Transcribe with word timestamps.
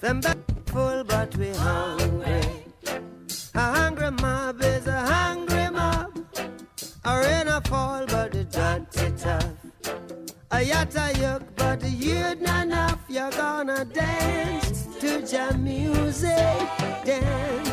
Them 0.00 0.20
back 0.20 0.36
full, 0.66 1.04
but 1.04 1.34
we 1.36 1.48
hungry. 1.50 2.42
A 3.54 3.60
hungry 3.60 4.10
mob 4.10 4.62
is 4.62 4.86
a 4.86 5.00
hungry 5.00 5.70
mob. 5.70 6.12
A 7.04 7.20
rain 7.20 7.48
a 7.48 7.60
fall, 7.62 8.04
but 8.06 8.32
the 8.32 8.44
dirty 8.44 9.10
tough. 9.16 9.44
A 10.50 10.58
yatta 10.58 11.12
yuck, 11.14 11.42
but 11.56 11.82
youth 11.82 12.40
not 12.42 12.66
enough. 12.66 13.00
You're 13.08 13.30
gonna 13.30 13.86
dance 13.86 14.86
to 15.00 15.26
jam 15.26 15.64
music, 15.64 16.68
dance. 17.04 17.68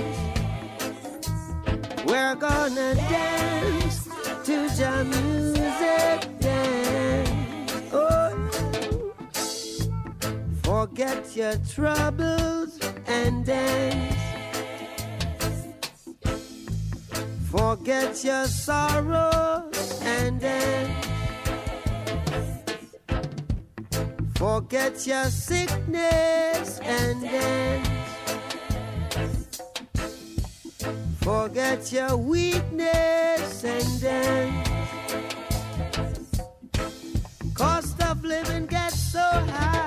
We're 2.05 2.35
gonna 2.35 2.95
dance 2.95 4.07
to 4.45 4.69
jam 4.77 5.09
music, 5.09 5.52
Forget 10.83 11.33
your 11.33 11.55
troubles 11.73 12.77
and 13.07 13.45
dance. 13.45 14.17
Forget 17.49 18.21
your 18.21 18.45
sorrows 18.47 20.01
and 20.01 20.41
dance. 20.41 21.07
Forget 24.35 25.07
your 25.07 25.25
sickness 25.27 26.79
and 26.79 27.21
dance. 27.21 27.87
Forget 31.21 31.93
your 31.93 32.17
weakness 32.17 33.63
and 33.63 34.01
dance. 34.01 34.69
Cost 37.53 38.03
of 38.03 38.25
living 38.25 38.66
gets 38.66 38.99
so 38.99 39.19
high. 39.22 39.82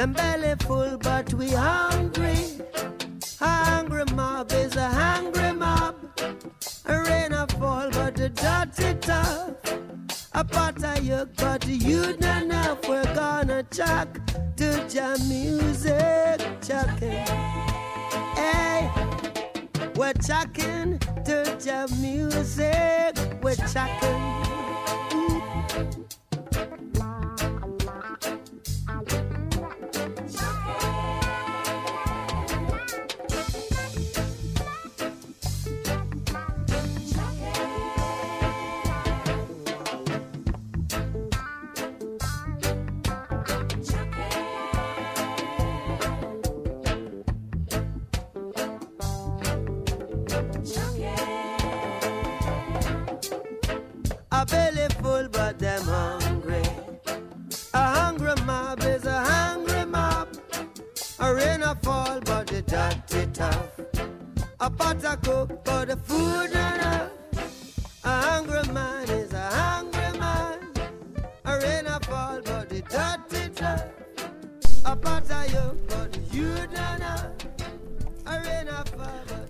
Them 0.00 0.12
belly 0.14 0.54
full, 0.60 0.96
but 0.96 1.34
we 1.34 1.50
hungry. 1.50 2.36
Hungry 3.38 4.04
mob 4.14 4.50
is 4.52 4.74
a 4.76 4.88
hungry 4.88 5.52
mob. 5.52 5.96
A 6.86 7.02
rain 7.02 7.32
a 7.32 7.46
fall, 7.58 7.90
but 7.90 8.14
the 8.14 8.30
dirty 8.30 8.94
tough. 9.00 9.50
A 10.32 10.42
pot 10.42 10.76
of 10.76 11.00
yuck, 11.04 11.28
but 11.36 11.66
you 11.66 12.16
don't 12.16 12.44
enough. 12.44 12.88
We're 12.88 13.14
gonna 13.14 13.62
chuck 13.64 14.08
to 14.56 14.88
jam 14.88 15.18
music, 15.28 16.40
chucking. 16.62 17.26
Hey, 18.36 18.90
we're 19.96 20.14
chucking 20.14 20.79
wish 23.70 23.76
I 23.76 24.00
could. 24.00 24.19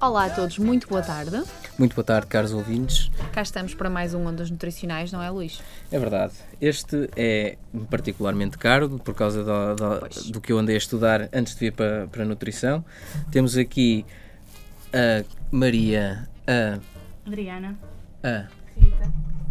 Olá 0.00 0.24
a 0.26 0.30
todos, 0.30 0.58
muito 0.58 0.88
boa 0.88 1.02
tarde. 1.02 1.42
Muito 1.78 1.94
boa 1.94 2.04
tarde, 2.04 2.26
caros 2.26 2.52
ouvintes. 2.52 3.10
Cá 3.32 3.42
estamos 3.42 3.74
para 3.74 3.88
mais 3.88 4.12
um 4.12 4.26
Ondas 4.26 4.50
Nutricionais, 4.50 5.12
não 5.12 5.22
é, 5.22 5.30
Luís? 5.30 5.62
É 5.92 5.98
verdade, 5.98 6.32
este 6.60 7.08
é 7.16 7.56
particularmente 7.88 8.58
caro 8.58 8.98
por 8.98 9.14
causa 9.14 9.44
do, 9.44 9.76
do- 9.76 10.32
do 10.32 10.40
que 10.40 10.52
eu 10.52 10.58
andei 10.58 10.74
a 10.74 10.78
estudar 10.78 11.28
antes 11.32 11.54
de 11.54 11.60
vir 11.60 11.72
para, 11.72 12.08
para 12.08 12.22
a 12.24 12.26
nutrição. 12.26 12.84
Temos 13.30 13.56
aqui 13.56 14.04
a 14.92 15.24
Maria, 15.50 16.28
a, 16.46 16.80
Adriana. 17.26 17.78
a 18.24 18.46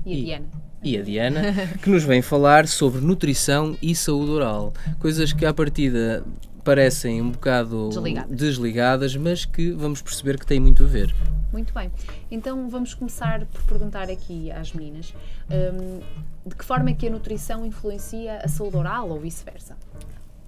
E 0.06 0.14
a 0.14 0.18
E- 0.18 0.24
Diana? 0.26 0.46
E 0.84 0.98
a 0.98 1.02
Diana, 1.02 1.42
que 1.82 1.90
nos 1.90 2.04
vem 2.04 2.22
falar 2.22 2.68
sobre 2.68 3.02
nutrição 3.02 3.78
e 3.82 3.94
saúde 3.96 4.32
oral. 4.32 4.74
Coisas 5.00 5.34
que 5.34 5.46
à 5.46 5.54
partida 5.54 6.24
parecem 6.64 7.22
um 7.22 7.32
bocado 7.32 7.90
Desligadas. 7.90 8.38
desligadas, 8.38 9.16
mas 9.16 9.46
que 9.46 9.72
vamos 9.72 10.02
perceber 10.02 10.38
que 10.38 10.46
têm 10.46 10.60
muito 10.60 10.84
a 10.84 10.88
ver. 10.88 11.14
Muito 11.52 11.74
bem. 11.74 11.92
Então 12.30 12.70
vamos 12.70 12.94
começar 12.94 13.46
por 13.46 13.64
perguntar 13.64 14.10
aqui 14.10 14.52
às 14.52 14.72
meninas 14.72 15.14
hum, 15.50 16.00
de 16.46 16.56
que 16.56 16.64
forma 16.64 16.92
é 16.92 16.94
que 16.94 17.08
a 17.08 17.10
nutrição 17.10 17.66
influencia 17.66 18.38
a 18.38 18.48
saúde 18.48 18.78
oral 18.78 19.10
ou 19.10 19.20
vice-versa? 19.20 19.76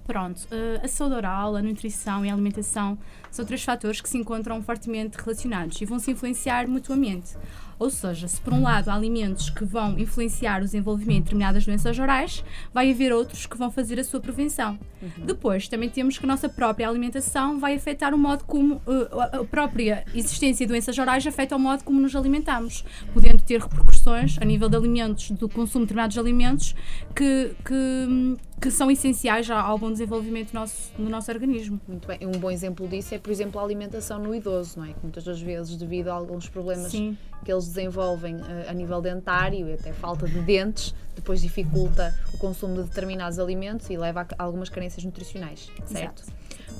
Pronto, 0.06 0.46
eh, 0.50 0.80
a 0.82 0.88
saúde 0.88 1.14
oral, 1.14 1.54
a 1.54 1.62
nutrição 1.62 2.26
e 2.26 2.30
a 2.30 2.32
alimentação 2.32 2.98
são 3.30 3.44
três 3.44 3.62
fatores 3.62 4.00
que 4.00 4.08
se 4.08 4.18
encontram 4.18 4.60
fortemente 4.62 5.16
relacionados 5.16 5.80
e 5.80 5.84
vão 5.84 5.98
se 5.98 6.10
influenciar 6.10 6.66
mutuamente. 6.66 7.36
Ou 7.82 7.90
seja, 7.90 8.28
se 8.28 8.40
por 8.40 8.52
um 8.52 8.62
lado 8.62 8.88
há 8.90 8.94
alimentos 8.94 9.50
que 9.50 9.64
vão 9.64 9.98
influenciar 9.98 10.60
o 10.60 10.64
desenvolvimento 10.64 11.16
de 11.16 11.22
determinadas 11.24 11.66
doenças 11.66 11.98
orais, 11.98 12.44
vai 12.72 12.92
haver 12.92 13.12
outros 13.12 13.44
que 13.44 13.56
vão 13.58 13.72
fazer 13.72 13.98
a 13.98 14.04
sua 14.04 14.20
prevenção. 14.20 14.78
Depois, 15.18 15.66
também 15.66 15.88
temos 15.90 16.16
que 16.16 16.24
a 16.24 16.28
nossa 16.28 16.48
própria 16.48 16.88
alimentação 16.88 17.58
vai 17.58 17.74
afetar 17.74 18.14
o 18.14 18.18
modo 18.18 18.44
como 18.44 18.80
a- 18.86 19.38
a 19.38 19.44
própria 19.44 20.04
existência 20.14 20.64
de 20.64 20.72
doenças 20.72 20.96
orais 20.96 21.26
afeta 21.26 21.56
o 21.56 21.58
modo 21.58 21.82
como 21.82 21.98
nos 22.00 22.14
alimentamos, 22.14 22.84
podendo 23.12 23.42
ter 23.42 23.60
repercussões 23.60 24.38
a 24.40 24.44
nível 24.44 24.68
de 24.68 24.76
alimentos, 24.76 25.32
do 25.32 25.48
consumo 25.48 25.84
de 25.84 25.88
determinados 25.88 26.16
alimentos 26.18 26.76
que, 27.16 27.50
que, 27.64 28.36
que 28.62 28.70
são 28.70 28.88
essenciais 28.90 29.50
ao- 29.50 29.76
bom 29.76 29.90
desenvolvimento 29.90 30.52
do 30.52 30.54
nosso, 30.54 30.92
do 30.96 31.10
nosso 31.10 31.30
organismo. 31.32 31.80
Muito 31.88 32.06
bem. 32.06 32.18
Um 32.22 32.38
bom 32.38 32.48
exemplo 32.50 32.86
disso 32.86 33.12
é, 33.12 33.18
por 33.18 33.30
exemplo, 33.32 33.60
a 33.60 33.64
alimentação 33.64 34.20
no 34.20 34.32
idoso, 34.32 34.78
não 34.78 34.84
é? 34.86 34.92
Que 34.92 35.00
muitas 35.02 35.24
das 35.24 35.40
vezes, 35.40 35.76
devido 35.76 36.08
a 36.08 36.14
alguns 36.14 36.48
problemas 36.48 36.92
Sim. 36.92 37.18
que 37.44 37.52
eles 37.52 37.66
desenvolvem 37.66 38.36
eh, 38.36 38.66
a 38.68 38.72
nível 38.72 39.00
dentário 39.02 39.68
e 39.68 39.72
até 39.72 39.92
falta 39.92 40.28
de 40.28 40.40
dentes, 40.40 40.94
depois 41.16 41.42
dificulta 41.42 42.14
o 42.32 42.38
consumo 42.38 42.76
de 42.76 42.84
determinados 42.88 43.40
alimentos 43.40 43.90
e 43.90 43.96
leva 43.96 44.26
a 44.38 44.42
algumas 44.44 44.68
carências 44.68 45.04
nutricionais, 45.04 45.68
certo? 45.86 46.22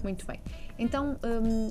Muito 0.04 0.24
bem. 0.24 0.40
Então, 0.78 1.16
hum, 1.24 1.68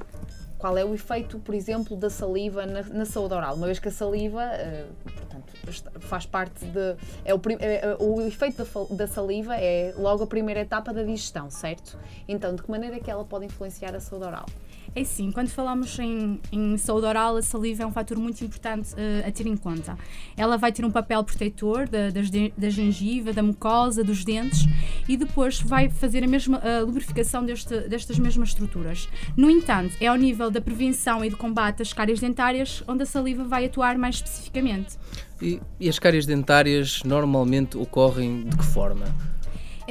qual 0.61 0.77
é 0.77 0.85
o 0.85 0.93
efeito, 0.93 1.39
por 1.39 1.55
exemplo, 1.55 1.97
da 1.97 2.09
saliva 2.09 2.67
na, 2.67 2.83
na 2.83 3.03
saúde 3.03 3.33
oral? 3.33 3.55
Uma 3.55 3.65
vez 3.65 3.79
que 3.79 3.87
a 3.87 3.91
saliva, 3.91 4.43
eh, 4.43 4.85
portanto, 5.03 5.53
faz 6.01 6.27
parte 6.27 6.63
de. 6.65 6.95
É 7.25 7.33
o, 7.33 7.41
é, 7.59 7.75
é, 7.77 7.97
o 7.99 8.21
efeito 8.21 8.63
da, 8.63 8.95
da 8.95 9.07
saliva 9.07 9.55
é 9.57 9.91
logo 9.97 10.23
a 10.23 10.27
primeira 10.27 10.59
etapa 10.59 10.93
da 10.93 11.01
digestão, 11.01 11.49
certo? 11.49 11.97
Então, 12.27 12.53
de 12.53 12.61
que 12.61 12.69
maneira 12.69 12.97
é 12.97 12.99
que 12.99 13.09
ela 13.09 13.25
pode 13.25 13.45
influenciar 13.45 13.95
a 13.95 13.99
saúde 13.99 14.25
oral? 14.25 14.45
É 14.93 15.05
sim, 15.05 15.31
quando 15.31 15.47
falamos 15.47 15.97
em, 15.99 16.37
em, 16.51 16.77
saúde 16.77 17.05
oral, 17.05 17.37
a 17.37 17.41
saliva 17.41 17.83
é 17.83 17.85
um 17.85 17.93
fator 17.93 18.17
muito 18.17 18.43
importante 18.43 18.93
uh, 18.93 19.25
a 19.25 19.31
ter 19.31 19.47
em 19.47 19.55
conta. 19.55 19.97
Ela 20.35 20.57
vai 20.57 20.73
ter 20.73 20.83
um 20.83 20.91
papel 20.91 21.23
protetor 21.23 21.87
da, 21.87 22.09
das, 22.09 22.29
da 22.29 22.69
gengiva, 22.69 23.31
da 23.31 23.41
mucosa, 23.41 24.03
dos 24.03 24.25
dentes 24.25 24.65
e 25.07 25.15
depois 25.15 25.61
vai 25.61 25.89
fazer 25.89 26.25
a 26.25 26.27
mesma 26.27 26.57
a 26.57 26.81
lubrificação 26.81 27.45
deste, 27.45 27.87
destas 27.87 28.19
mesmas 28.19 28.49
estruturas. 28.49 29.07
No 29.37 29.49
entanto, 29.49 29.95
é 30.01 30.07
ao 30.07 30.17
nível 30.17 30.51
da 30.51 30.59
prevenção 30.59 31.23
e 31.23 31.29
do 31.29 31.37
combate 31.37 31.77
das 31.77 31.93
cáries 31.93 32.19
dentárias 32.19 32.83
onde 32.85 33.03
a 33.03 33.05
saliva 33.05 33.45
vai 33.45 33.65
atuar 33.65 33.97
mais 33.97 34.15
especificamente. 34.15 34.97
E, 35.41 35.61
e 35.79 35.87
as 35.87 35.97
cáries 35.99 36.25
dentárias 36.25 37.01
normalmente 37.03 37.77
ocorrem 37.77 38.43
de 38.43 38.57
que 38.57 38.65
forma? 38.65 39.05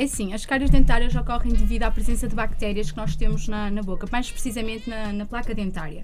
É 0.01 0.07
sim, 0.07 0.33
as 0.33 0.47
cáries 0.47 0.71
dentárias 0.71 1.15
ocorrem 1.15 1.53
devido 1.53 1.83
à 1.83 1.91
presença 1.91 2.27
de 2.27 2.35
bactérias 2.35 2.91
que 2.91 2.97
nós 2.97 3.15
temos 3.15 3.47
na, 3.47 3.71
na 3.71 3.83
boca, 3.83 4.09
mais 4.11 4.31
precisamente 4.31 4.89
na, 4.89 5.13
na 5.13 5.27
placa 5.27 5.55
dentária. 5.55 6.01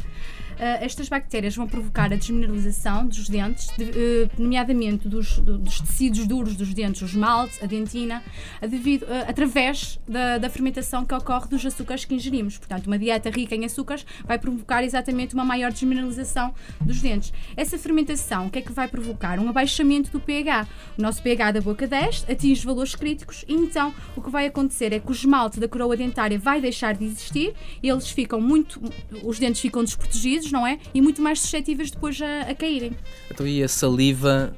Uh, 0.56 0.82
estas 0.82 1.08
bactérias 1.08 1.55
vão 1.55 1.67
provocar 1.67 2.11
a 2.12 2.17
desmineralização 2.17 3.06
dos 3.06 3.29
dentes, 3.29 3.69
de, 3.76 3.85
uh, 3.85 4.31
nomeadamente 4.38 5.06
dos, 5.06 5.38
dos, 5.38 5.81
tecidos 5.81 6.26
duros 6.26 6.56
dos 6.56 6.73
dentes, 6.73 7.03
o 7.03 7.05
esmalte, 7.05 7.62
a 7.62 7.67
dentina, 7.67 8.23
devido, 8.62 9.03
uh, 9.03 9.29
através 9.29 10.00
da, 10.08 10.38
da, 10.38 10.49
fermentação 10.49 11.05
que 11.05 11.14
ocorre 11.14 11.49
dos 11.49 11.64
açúcares 11.64 12.06
que 12.06 12.14
ingerimos. 12.14 12.56
Portanto, 12.56 12.87
uma 12.87 12.99
dieta 12.99 13.29
rica 13.29 13.55
em 13.55 13.67
açúcares 13.67 14.06
vai 14.25 14.38
provocar 14.38 14.82
exatamente 14.82 15.35
uma 15.35 15.44
maior 15.44 15.70
desmineralização 15.70 16.55
dos 16.81 17.02
dentes. 17.02 17.35
Essa 17.55 17.76
fermentação, 17.76 18.47
o 18.47 18.50
que 18.50 18.61
é 18.61 18.62
que 18.62 18.73
vai 18.73 18.88
provocar? 18.88 19.38
Um 19.38 19.50
abaixamento 19.50 20.11
do 20.11 20.19
pH. 20.19 20.67
O 20.97 21.02
nosso 21.02 21.23
pH 21.23 21.52
da 21.52 21.61
boca 21.61 21.87
desce, 21.87 22.31
atinge 22.32 22.64
valores 22.64 22.94
críticos 22.94 23.44
e 23.47 23.52
então 23.52 23.93
o 24.17 24.23
que 24.23 24.31
vai 24.31 24.47
acontecer 24.47 24.93
é 24.93 24.99
que 24.99 25.09
o 25.09 25.12
esmalte 25.12 25.61
da 25.61 25.69
coroa 25.69 25.97
dentária 25.97 26.38
vai 26.38 26.61
deixar 26.61 26.94
de 26.94 27.05
existir, 27.05 27.55
eles 27.82 28.09
ficam 28.09 28.41
muito, 28.41 28.81
os 29.23 29.38
dentes 29.38 29.61
ficam 29.61 29.85
desprotegidos 29.85 30.45
não 30.50 30.66
é? 30.66 30.78
E 30.94 31.00
muito 31.00 31.22
mais 31.22 31.40
suscetíveis 31.40 31.90
depois 31.90 32.20
a, 32.20 32.50
a 32.50 32.54
caírem. 32.54 32.93
Então, 33.31 33.46
e 33.46 33.62
a 33.62 33.69
saliva, 33.69 34.56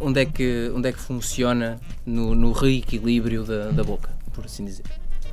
onde 0.00 0.20
é 0.20 0.24
que, 0.24 0.72
onde 0.74 0.88
é 0.88 0.92
que 0.92 1.00
funciona 1.00 1.80
no, 2.04 2.34
no 2.34 2.52
reequilíbrio 2.52 3.44
da, 3.44 3.70
da 3.70 3.84
boca, 3.84 4.10
por 4.32 4.44
assim 4.44 4.64
dizer? 4.64 4.84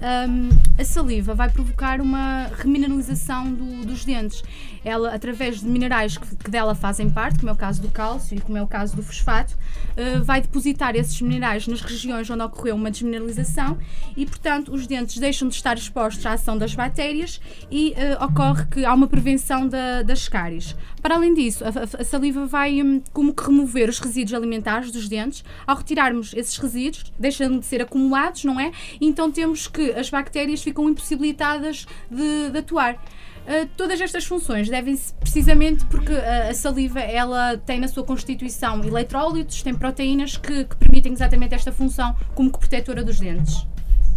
um, 0.01 0.49
a 0.79 0.85
saliva 0.85 1.33
vai 1.35 1.49
provocar 1.49 1.99
uma 1.99 2.49
remineralização 2.57 3.53
do, 3.53 3.85
dos 3.85 4.05
dentes. 4.05 4.43
Ela, 4.83 5.13
através 5.13 5.59
de 5.59 5.67
minerais 5.67 6.17
que, 6.17 6.35
que, 6.35 6.49
dela 6.49 6.75
fazem 6.75 7.09
parte, 7.09 7.39
como 7.39 7.49
é 7.49 7.53
o 7.53 7.55
caso 7.55 7.81
do 7.81 7.89
cálcio 7.89 8.37
e 8.37 8.41
como 8.41 8.57
é 8.57 8.61
o 8.61 8.67
caso 8.67 8.95
do 8.95 9.03
fosfato, 9.03 9.55
uh, 9.55 10.23
vai 10.23 10.41
depositar 10.41 10.95
esses 10.95 11.19
minerais 11.21 11.67
nas 11.67 11.81
regiões 11.81 12.29
onde 12.29 12.43
ocorreu 12.43 12.75
uma 12.75 12.91
desmineralização 12.91 13.77
e, 14.15 14.25
portanto, 14.25 14.73
os 14.73 14.87
dentes 14.87 15.17
deixam 15.17 15.47
de 15.47 15.55
estar 15.55 15.77
expostos 15.77 16.25
à 16.25 16.33
ação 16.33 16.57
das 16.57 16.73
bactérias 16.73 17.41
e 17.69 17.93
uh, 17.93 18.23
ocorre 18.25 18.65
que 18.67 18.85
há 18.85 18.93
uma 18.93 19.07
prevenção 19.07 19.67
da, 19.67 20.01
das 20.01 20.27
cáries. 20.27 20.75
Para 21.01 21.15
além 21.15 21.33
disso, 21.33 21.63
a, 21.63 22.01
a 22.01 22.03
saliva 22.03 22.45
vai 22.45 22.81
um, 22.81 23.01
como 23.13 23.33
que 23.33 23.43
remover 23.43 23.89
os 23.89 23.99
resíduos 23.99 24.33
alimentares 24.33 24.91
dos 24.91 25.07
dentes. 25.07 25.43
Ao 25.65 25.75
retirarmos 25.75 26.33
esses 26.33 26.57
resíduos, 26.57 27.11
deixam 27.17 27.59
de 27.59 27.65
ser 27.65 27.81
acumulados, 27.81 28.43
não 28.43 28.59
é? 28.59 28.71
Então 28.99 29.31
temos 29.31 29.67
que 29.67 29.91
as 29.91 30.09
bactérias 30.09 30.61
ficam 30.61 30.89
impossibilitadas 30.89 31.85
de, 32.09 32.49
de 32.51 32.57
atuar. 32.57 32.99
Uh, 33.47 33.67
todas 33.75 33.99
estas 33.99 34.25
funções 34.25 34.69
devem-se 34.69 35.13
precisamente 35.15 35.85
porque 35.85 36.13
a, 36.13 36.49
a, 36.49 36.53
saliva 36.53 36.99
ela 36.99 37.57
tem 37.57 37.79
na 37.79 37.87
sua 37.87 38.03
constituição 38.03 38.83
eletrólitos, 38.83 39.63
tem 39.63 39.73
proteínas 39.73 40.37
que, 40.37 40.65
que 40.65 40.75
permitem 40.75 41.13
exatamente 41.13 41.55
esta 41.55 41.71
função 41.71 42.15
como 42.35 42.51
protetora 42.51 43.03
dos 43.03 43.19
dentes. 43.19 43.65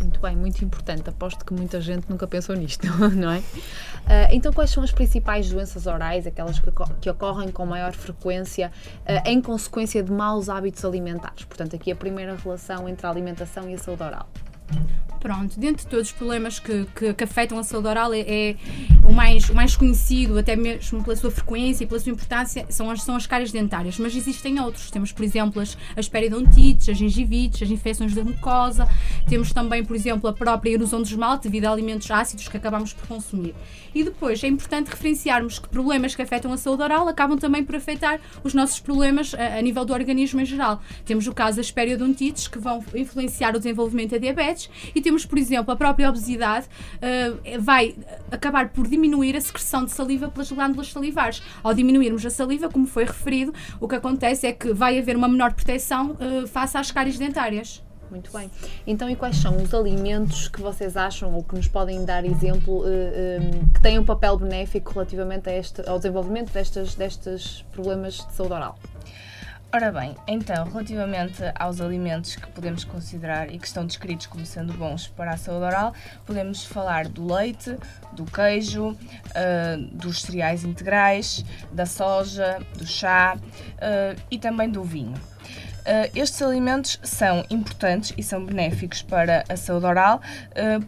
Muito 0.01 0.21
bem, 0.21 0.37
muito 0.37 0.65
importante. 0.65 1.09
Aposto 1.09 1.45
que 1.45 1.55
muita 1.55 1.81
gente 1.81 2.11
nunca 2.11 2.27
pensou 2.27 2.57
nisto, 2.57 2.85
não 3.15 3.31
é? 3.31 3.39
Uh, 3.39 3.43
então, 4.33 4.53
quais 4.53 4.71
são 4.71 4.83
as 4.83 4.91
principais 4.91 5.49
doenças 5.49 5.87
orais, 5.87 6.27
aquelas 6.27 6.59
que, 6.59 7.09
ocorrem 7.09 7.51
com 7.51 7.65
maior 7.65 7.93
frequência 7.93 8.73
em 9.25 9.41
consequência 9.41 10.03
de 10.03 10.11
maus 10.11 10.49
hábitos 10.49 10.85
alimentares? 10.85 11.45
Portanto, 11.45 11.77
aqui 11.77 11.93
a 11.93 11.97
primeira 11.97 12.35
relação 12.35 12.89
entre 12.89 13.07
a 13.07 13.11
alimentação 13.11 13.71
e 13.71 13.75
a 13.75 13.79
saúde 13.79 14.03
oral. 14.03 14.29
Pronto, 15.23 15.61
dentro 15.61 15.85
de 15.85 15.87
todos 15.89 16.09
os 16.09 16.13
problemas 16.13 16.59
que, 16.59 16.85
que, 16.97 17.15
que 17.15 17.23
afetam 17.23 17.57
a 17.57 17.63
saúde 17.63 17.87
oral, 17.87 18.13
é, 18.13 18.23
é, 18.23 18.57
o, 19.05 19.13
mais, 19.13 19.49
o 19.49 19.55
mais 19.55 19.77
conhecido, 19.77 20.37
até 20.37 20.57
mesmo 20.57 21.01
pela 21.05 21.15
sua 21.15 21.31
frequência 21.31 21.85
e 21.85 21.87
pela 21.87 22.01
sua 22.01 22.11
importância, 22.11 22.67
são 22.69 22.91
as, 22.91 23.05
são 23.05 23.15
as 23.15 23.25
cáries 23.25 23.53
dentárias. 23.53 24.01
Mas 24.01 24.17
existem 24.17 24.59
outros. 24.59 24.91
Temos, 24.91 25.13
por 25.13 25.23
exemplo, 25.23 25.63
as, 25.63 25.79
as 25.97 26.09
periodontites, 26.09 26.89
as 26.89 26.97
gengivites, 26.97 27.63
as 27.63 27.71
infecções 27.71 28.13
da 28.15 28.25
mucosa. 28.25 28.89
Temos 29.29 29.53
também, 29.53 29.85
por 29.85 29.95
exemplo, 29.95 30.29
a 30.29 30.33
própria 30.33 30.73
erosão 30.73 31.01
do 31.01 31.07
esmalte 31.07 31.45
devido 31.45 31.67
a 31.67 31.71
alimentos 31.71 32.11
ácidos 32.11 32.49
que 32.49 32.57
acabamos 32.57 32.93
por 32.93 33.07
consumir. 33.07 33.55
E 33.95 34.03
depois 34.03 34.43
é 34.43 34.49
importante 34.49 34.89
referenciarmos 34.89 35.61
que 35.61 35.69
problemas 35.69 36.17
que 36.17 36.23
afetam 36.23 36.53
a 36.53 36.57
saúde 36.57 36.83
oral 36.83 37.07
acabam 37.07 37.39
também 37.39 37.63
por 37.63 37.77
afetar 37.77 38.19
os 38.43 38.55
nossos 38.55 38.81
problemas 38.81 39.35
a, 39.35 39.59
a 39.59 39.63
nível 39.63 39.85
do 39.85 39.93
organismo 39.93 40.41
em 40.41 40.45
geral. 40.45 40.83
Temos 41.05 41.29
o 41.29 41.33
caso 41.33 41.59
das 41.59 41.71
periodontites, 41.71 42.49
que 42.49 42.59
vão 42.59 42.85
influenciar 42.93 43.55
o 43.55 43.59
desenvolvimento 43.59 44.11
da 44.11 44.19
diabetes, 44.19 44.62
e 44.95 45.01
temos 45.01 45.25
por 45.25 45.39
exemplo, 45.39 45.73
a 45.73 45.77
própria 45.77 46.09
obesidade 46.09 46.67
uh, 46.97 47.61
vai 47.61 47.95
acabar 48.31 48.69
por 48.69 48.87
diminuir 48.87 49.37
a 49.37 49.41
secreção 49.41 49.85
de 49.85 49.91
saliva 49.91 50.29
pelas 50.29 50.53
glândulas 50.53 50.93
salivares. 50.93 51.43
Ao 51.63 51.73
diminuirmos 51.73 52.25
a 52.27 52.31
saliva, 52.31 52.69
como 52.69 52.87
foi 52.87 53.05
referido, 53.05 53.55
o 53.81 53.89
que 53.89 53.95
acontece 53.95 54.47
é 54.47 54.53
que 54.53 54.73
vai 54.73 54.99
haver 54.99 55.17
uma 55.17 55.29
menor 55.29 55.55
proteção 55.55 56.11
uh, 56.13 56.47
face 56.47 56.77
às 56.77 56.91
cáries 56.91 57.19
dentárias. 57.19 57.83
Muito 58.11 58.31
bem. 58.31 58.51
Então, 58.87 59.09
e 59.09 59.17
quais 59.17 59.37
são 59.39 59.57
os 59.57 59.73
alimentos 59.73 60.47
que 60.47 60.61
vocês 60.61 60.99
acham 60.99 61.35
ou 61.35 61.43
que 61.43 61.55
nos 61.55 61.67
podem 61.67 62.05
dar 62.05 62.27
exemplo 62.27 62.81
uh, 62.81 62.85
um, 62.85 63.69
que 63.73 63.81
têm 63.81 63.99
um 63.99 64.05
papel 64.05 64.37
benéfico 64.37 64.93
relativamente 64.93 65.49
a 65.49 65.57
este, 65.57 65.89
ao 65.89 65.97
desenvolvimento 65.97 66.53
destes, 66.53 66.95
destes 66.95 67.65
problemas 67.73 68.17
de 68.17 68.35
saúde 68.35 68.53
oral? 68.53 68.79
Ora 69.75 69.91
bem, 69.91 70.15
então, 70.29 70.67
relativamente 70.67 71.43
aos 71.55 71.81
alimentos 71.81 72.37
que 72.37 72.47
podemos 72.49 72.85
considerar 72.85 73.51
e 73.51 73.59
que 73.59 73.67
estão 73.67 73.87
descritos 73.87 74.27
como 74.27 74.45
sendo 74.45 74.75
bons 74.75 75.09
para 75.09 75.31
a 75.31 75.37
saúde 75.39 75.65
oral, 75.65 75.95
podemos 76.27 76.63
falar 76.63 77.09
do 77.09 77.33
leite, 77.33 77.79
do 78.13 78.27
queijo, 78.27 78.89
uh, 78.91 78.97
dos 79.91 80.21
cereais 80.21 80.63
integrais, 80.63 81.43
da 81.73 81.87
soja, 81.87 82.59
do 82.77 82.87
chá 82.87 83.39
uh, 83.39 84.23
e 84.31 84.39
também 84.39 84.69
do 84.69 84.85
vinho. 84.85 85.15
Uh, 85.15 86.11
estes 86.15 86.43
alimentos 86.43 87.01
são 87.03 87.43
importantes 87.49 88.13
e 88.19 88.23
são 88.23 88.45
benéficos 88.45 89.01
para 89.01 89.43
a 89.49 89.57
saúde 89.57 89.87
oral 89.87 90.21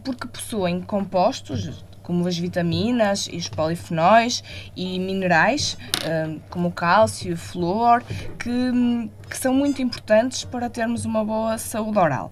porque 0.03 0.27
possuem 0.27 0.79
compostos 0.79 1.83
como 2.05 2.27
as 2.27 2.37
vitaminas 2.37 3.27
e 3.31 3.35
os 3.35 3.49
polifenóis 3.49 4.43
e 4.75 4.99
minerais, 4.99 5.77
hum, 6.05 6.39
como 6.49 6.67
o 6.69 6.71
cálcio 6.71 7.33
o 7.33 7.37
flúor, 7.37 8.03
que, 8.39 9.09
que 9.29 9.37
são 9.37 9.53
muito 9.53 9.81
importantes 9.81 10.43
para 10.43 10.69
termos 10.69 11.03
uma 11.03 11.25
boa 11.25 11.57
saúde 11.57 11.97
oral. 11.97 12.31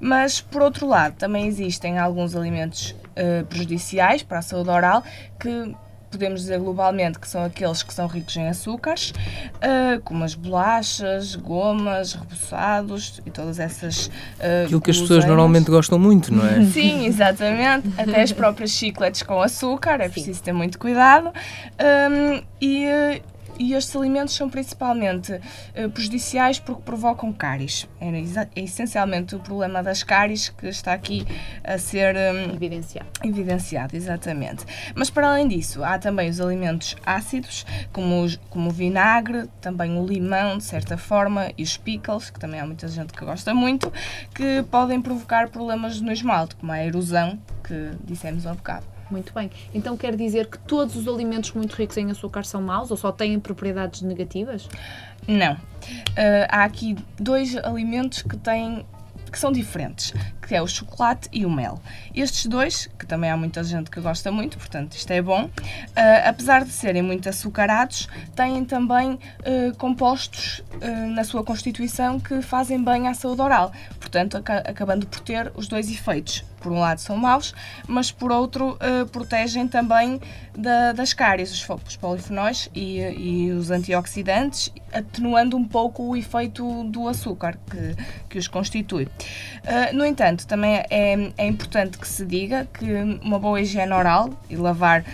Mas, 0.00 0.40
por 0.40 0.60
outro 0.60 0.86
lado, 0.86 1.14
também 1.14 1.46
existem 1.46 1.98
alguns 1.98 2.34
alimentos 2.34 2.90
uh, 2.90 3.44
prejudiciais 3.46 4.22
para 4.22 4.40
a 4.40 4.42
saúde 4.42 4.68
oral 4.68 5.02
que 5.38 5.74
podemos 6.14 6.40
dizer 6.40 6.58
globalmente 6.58 7.18
que 7.18 7.28
são 7.28 7.44
aqueles 7.44 7.82
que 7.82 7.92
são 7.92 8.06
ricos 8.06 8.36
em 8.36 8.48
açúcares, 8.48 9.10
uh, 9.10 10.00
como 10.04 10.24
as 10.24 10.34
bolachas, 10.34 11.34
gomas, 11.34 12.14
reboçados 12.14 13.20
e 13.26 13.30
todas 13.30 13.58
essas. 13.58 14.06
Uh, 14.06 14.64
Aquilo 14.64 14.80
que 14.80 14.90
as 14.90 15.00
pessoas 15.00 15.24
normalmente 15.24 15.70
gostam 15.70 15.98
muito, 15.98 16.32
não 16.32 16.46
é? 16.46 16.64
Sim, 16.70 17.06
exatamente. 17.06 17.88
Até 17.98 18.22
as 18.22 18.32
próprias 18.32 18.70
chicletes 18.70 19.22
com 19.22 19.40
açúcar, 19.40 20.00
é 20.00 20.08
preciso 20.08 20.42
ter 20.42 20.52
muito 20.52 20.78
cuidado. 20.78 21.28
Um, 21.28 22.42
e, 22.60 22.86
e 23.58 23.74
estes 23.74 23.94
alimentos 23.94 24.34
são 24.34 24.48
principalmente 24.48 25.32
uh, 25.32 25.90
prejudiciais 25.90 26.58
porque 26.58 26.82
provocam 26.82 27.32
cáries. 27.32 27.88
É, 28.00 28.08
é, 28.08 28.62
essencialmente 28.62 29.34
o 29.34 29.40
problema 29.40 29.82
das 29.82 30.02
cáries 30.02 30.48
que 30.48 30.66
está 30.66 30.92
aqui 30.92 31.26
a 31.62 31.78
ser 31.78 32.14
um, 32.16 32.54
evidenciado. 32.54 33.08
Evidenciado, 33.22 33.96
exatamente. 33.96 34.64
Mas 34.94 35.10
para 35.10 35.28
além 35.28 35.48
disso, 35.48 35.82
há 35.84 35.98
também 35.98 36.30
os 36.30 36.40
alimentos 36.40 36.96
ácidos, 37.04 37.64
como, 37.92 38.22
os, 38.22 38.36
como 38.50 38.70
o 38.70 38.72
vinagre, 38.72 39.48
também 39.60 39.98
o 39.98 40.06
limão, 40.06 40.58
de 40.58 40.64
certa 40.64 40.96
forma, 40.96 41.50
e 41.56 41.62
os 41.62 41.76
pickles, 41.76 42.30
que 42.30 42.38
também 42.38 42.60
há 42.60 42.66
muita 42.66 42.88
gente 42.88 43.12
que 43.12 43.24
gosta 43.24 43.54
muito, 43.54 43.92
que 44.34 44.64
podem 44.70 45.00
provocar 45.00 45.48
problemas 45.48 46.00
no 46.00 46.12
esmalte, 46.12 46.56
como 46.56 46.72
a 46.72 46.84
erosão 46.84 47.38
que 47.62 47.92
dissemos 48.04 48.46
há 48.46 48.54
bocado. 48.54 48.93
Muito 49.10 49.32
bem. 49.32 49.50
Então 49.74 49.96
quer 49.96 50.16
dizer 50.16 50.46
que 50.46 50.58
todos 50.58 50.96
os 50.96 51.06
alimentos 51.06 51.52
muito 51.52 51.74
ricos 51.74 51.96
em 51.96 52.10
açúcar 52.10 52.44
são 52.44 52.62
maus 52.62 52.90
ou 52.90 52.96
só 52.96 53.12
têm 53.12 53.38
propriedades 53.38 54.02
negativas? 54.02 54.68
Não. 55.26 55.54
Uh, 55.54 56.46
há 56.48 56.64
aqui 56.64 56.96
dois 57.18 57.56
alimentos 57.56 58.22
que 58.22 58.36
têm 58.36 58.84
que 59.34 59.40
são 59.40 59.50
diferentes, 59.50 60.14
que 60.46 60.54
é 60.54 60.62
o 60.62 60.66
chocolate 60.66 61.28
e 61.32 61.44
o 61.44 61.50
mel. 61.50 61.80
Estes 62.14 62.46
dois, 62.46 62.88
que 62.96 63.04
também 63.04 63.28
há 63.28 63.36
muita 63.36 63.64
gente 63.64 63.90
que 63.90 64.00
gosta 64.00 64.30
muito, 64.30 64.56
portanto 64.56 64.92
isto 64.92 65.10
é 65.10 65.20
bom, 65.20 65.46
uh, 65.46 65.50
apesar 66.24 66.64
de 66.64 66.70
serem 66.70 67.02
muito 67.02 67.28
açucarados, 67.28 68.08
têm 68.36 68.64
também 68.64 69.14
uh, 69.14 69.76
compostos 69.76 70.62
uh, 70.74 71.10
na 71.10 71.24
sua 71.24 71.42
constituição 71.42 72.20
que 72.20 72.40
fazem 72.42 72.82
bem 72.82 73.08
à 73.08 73.14
saúde 73.14 73.42
oral, 73.42 73.72
portanto 73.98 74.36
acabando 74.36 75.04
por 75.04 75.18
ter 75.18 75.50
os 75.56 75.66
dois 75.66 75.90
efeitos 75.90 76.44
por 76.64 76.72
um 76.72 76.80
lado 76.80 76.98
são 76.98 77.14
maus, 77.18 77.54
mas 77.86 78.10
por 78.10 78.32
outro 78.32 78.70
uh, 78.70 79.06
protegem 79.12 79.68
também 79.68 80.18
da, 80.56 80.92
das 80.92 81.12
cáries, 81.12 81.52
os, 81.52 81.96
polifenóis 81.96 82.70
e, 82.74 83.00
e, 83.00 83.52
os 83.52 83.70
antioxidantes, 83.70 84.72
atenuando 84.90 85.58
um 85.58 85.64
pouco 85.64 86.02
o 86.02 86.16
efeito 86.16 86.84
do 86.84 87.06
açúcar 87.06 87.58
que, 87.70 87.94
que 88.30 88.38
os 88.38 88.48
constitui. 88.48 89.04
Uh, 89.04 89.94
no 89.94 90.06
entanto, 90.06 90.46
também 90.46 90.82
é, 90.88 91.32
é 91.36 91.46
importante 91.46 91.98
que 91.98 92.08
se 92.08 92.24
diga 92.24 92.66
que 92.72 92.86
uma 93.22 93.38
boa 93.38 93.60
higiene 93.60 93.92
oral 93.92 94.30
e 94.48 94.56
lavar 94.56 95.04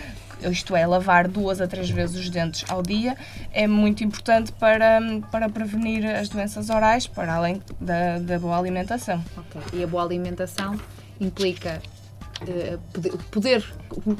isto 0.49 0.75
é, 0.75 0.87
lavar 0.87 1.27
duas 1.27 1.61
a 1.61 1.67
três 1.67 1.87
vezes 1.89 2.19
os 2.19 2.27
dentes 2.27 2.65
ao 2.67 2.81
dia, 2.81 3.15
é 3.51 3.67
muito 3.67 4.03
importante 4.03 4.51
para, 4.53 4.99
para 5.29 5.47
prevenir 5.47 6.03
as 6.03 6.29
doenças 6.29 6.71
orais, 6.71 7.05
para 7.05 7.35
além 7.35 7.61
da, 7.79 8.17
da 8.17 8.39
boa 8.39 8.57
alimentação. 8.57 9.23
Ok, 9.37 9.61
e 9.79 9.83
a 9.83 9.87
boa 9.87 10.03
alimentação 10.03 10.79
implica 11.21 11.81
eh, 12.47 12.79
poder, 12.91 13.11
poder, 13.29 13.65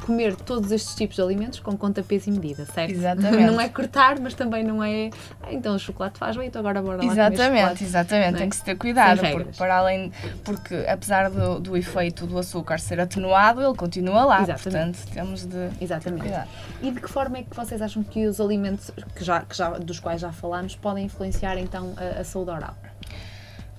comer 0.06 0.36
todos 0.36 0.70
estes 0.70 0.94
tipos 0.94 1.16
de 1.16 1.22
alimentos 1.22 1.58
com 1.58 1.76
conta, 1.76 2.04
peso 2.04 2.28
e 2.28 2.32
medida, 2.32 2.64
certo? 2.66 2.92
Exatamente. 2.92 3.50
Não 3.50 3.60
é 3.60 3.68
cortar, 3.68 4.20
mas 4.20 4.32
também 4.34 4.62
não 4.62 4.82
é. 4.82 5.10
Ah, 5.42 5.52
então 5.52 5.74
o 5.74 5.78
chocolate 5.78 6.18
faz 6.18 6.36
bem, 6.36 6.46
então 6.46 6.60
agora 6.60 6.80
bora 6.80 6.98
lá 6.98 7.12
Exatamente, 7.12 7.82
exatamente. 7.82 8.36
É? 8.36 8.38
Tem 8.38 8.48
que 8.48 8.54
se 8.54 8.64
ter 8.64 8.76
cuidado, 8.76 9.20
porque, 9.20 9.58
para 9.58 9.76
além, 9.76 10.12
porque 10.44 10.74
apesar 10.88 11.30
do, 11.30 11.58
do 11.58 11.76
efeito 11.76 12.24
do 12.24 12.38
açúcar 12.38 12.78
ser 12.78 13.00
atenuado, 13.00 13.60
ele 13.60 13.74
continua 13.74 14.24
lá. 14.24 14.42
Exatamente. 14.42 14.98
Portanto, 15.00 15.14
temos 15.14 15.44
de. 15.44 15.70
Exatamente. 15.80 16.48
E 16.80 16.92
de 16.92 17.00
que 17.00 17.10
forma 17.10 17.38
é 17.38 17.42
que 17.42 17.56
vocês 17.56 17.82
acham 17.82 18.04
que 18.04 18.26
os 18.26 18.40
alimentos 18.40 18.90
que 19.16 19.24
já, 19.24 19.40
que 19.40 19.56
já, 19.56 19.70
dos 19.70 19.98
quais 19.98 20.20
já 20.20 20.30
falámos 20.30 20.76
podem 20.76 21.06
influenciar 21.06 21.58
então 21.58 21.92
a, 21.96 22.20
a 22.20 22.24
saúde 22.24 22.52
oral? 22.52 22.76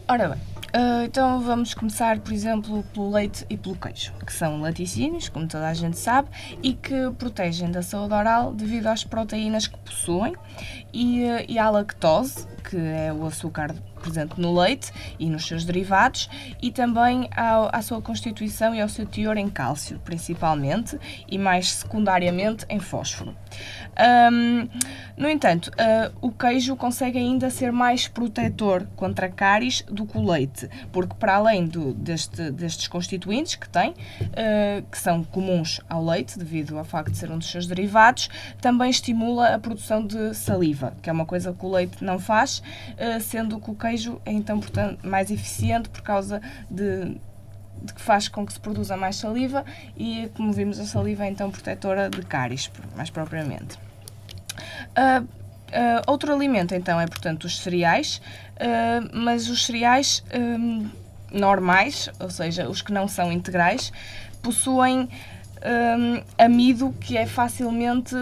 Ora 0.08 0.30
bem, 0.30 0.54
Uh, 0.76 1.06
então 1.06 1.40
vamos 1.40 1.76
começar, 1.76 2.18
por 2.18 2.34
exemplo, 2.34 2.82
pelo 2.92 3.12
leite 3.12 3.46
e 3.48 3.56
pelo 3.56 3.76
queijo, 3.76 4.12
que 4.26 4.34
são 4.34 4.60
laticínios, 4.60 5.30
como 5.30 5.48
toda 5.48 5.68
a 5.68 5.74
gente 5.76 6.00
sabe, 6.00 6.30
e 6.64 6.74
que 6.74 7.12
protegem 7.20 7.70
da 7.70 7.84
saúde 7.84 8.16
oral 8.16 8.52
devido 8.52 8.88
às 8.88 9.04
proteínas 9.04 9.68
que 9.68 9.78
possuem 9.78 10.34
e, 10.92 11.26
uh, 11.26 11.46
e 11.48 11.60
à 11.60 11.70
lactose, 11.70 12.48
que 12.68 12.76
é 12.76 13.14
o 13.14 13.24
açúcar 13.28 13.76
presente 14.04 14.40
no 14.40 14.54
leite 14.60 14.92
e 15.18 15.30
nos 15.30 15.48
seus 15.48 15.66
derivados, 15.66 16.30
e 16.62 16.72
também 16.72 17.30
à, 17.32 17.78
à 17.78 17.82
sua 17.82 18.02
constituição 18.02 18.76
e 18.76 18.82
ao 18.82 18.90
seu 18.90 19.06
teor 19.06 19.38
em 19.38 19.50
cálcio, 19.50 20.00
principalmente, 20.04 21.00
e 21.28 21.38
mais 21.38 21.72
secundariamente 21.72 22.66
em 22.70 22.80
fósforo. 22.80 23.36
Um, 24.32 24.68
no 25.16 25.30
entanto, 25.30 25.68
uh, 25.70 26.14
o 26.20 26.32
queijo 26.32 26.76
consegue 26.76 27.18
ainda 27.20 27.50
ser 27.50 27.72
mais 27.72 28.08
protetor 28.08 28.88
contra 28.96 29.30
cáries 29.30 29.84
do 29.88 30.06
que 30.06 30.18
o 30.18 30.32
leite, 30.32 30.68
porque 30.92 31.14
para 31.16 31.36
além 31.36 31.68
do, 31.68 31.94
deste, 31.94 32.50
destes 32.52 32.88
constituintes 32.88 33.56
que 33.56 33.70
tem, 33.70 33.92
uh, 33.92 34.82
que 34.92 34.98
são 34.98 35.24
comuns 35.24 35.80
ao 35.88 36.04
leite, 36.04 36.38
devido 36.38 36.78
ao 36.78 36.84
facto 36.84 37.12
de 37.12 37.18
ser 37.18 37.30
um 37.32 37.38
dos 37.38 37.50
seus 37.50 37.68
derivados, 37.68 38.30
também 38.60 38.90
estimula 38.90 39.54
a 39.54 39.60
produção 39.60 40.06
de 40.06 40.34
saliva, 40.34 40.96
que 41.02 41.10
é 41.10 41.14
uma 41.14 41.26
coisa 41.26 41.54
que 41.54 41.66
o 41.66 41.72
leite 41.72 42.04
não 42.04 42.18
faz, 42.18 42.60
uh, 42.60 43.22
sendo 43.22 43.60
que 43.60 43.70
o 43.70 43.76
queijo 43.76 43.93
é 44.26 44.32
então 44.32 44.60
portanto, 44.60 45.08
mais 45.08 45.32
eficiente 45.32 45.90
por 45.90 46.02
causa 46.02 46.42
de 46.70 47.18
de 47.84 47.94
que 47.94 48.02
faz 48.02 48.30
com 48.30 48.46
que 48.46 48.54
se 48.54 48.60
produza 48.60 48.96
mais 48.96 49.18
saliva 49.18 49.66
e, 49.98 50.32
como 50.38 50.54
vimos, 50.54 50.80
a 50.80 50.86
saliva 50.86 51.26
é 51.26 51.30
então 51.30 51.52
protetora 51.52 52.10
de 52.10 52.22
cáries, 52.22 52.72
mais 52.96 53.10
propriamente. 53.10 53.78
Uh, 54.96 55.24
uh, 55.24 55.28
outro 56.08 56.34
alimento, 56.34 56.74
então, 56.74 57.00
é, 57.00 57.06
portanto, 57.06 57.44
os 57.44 57.60
cereais, 57.60 58.22
uh, 58.56 59.10
mas 59.14 59.50
os 59.50 59.66
cereais 59.66 60.24
um, 60.34 60.90
normais, 61.32 62.10
ou 62.20 62.30
seja, 62.30 62.70
os 62.70 62.82
que 62.82 62.94
não 62.94 63.08
são 63.08 63.32
integrais, 63.32 63.92
possuem 64.42 65.10
um, 65.64 66.24
amido 66.38 66.94
que 67.02 67.18
é 67.18 67.26
facilmente 67.26 68.16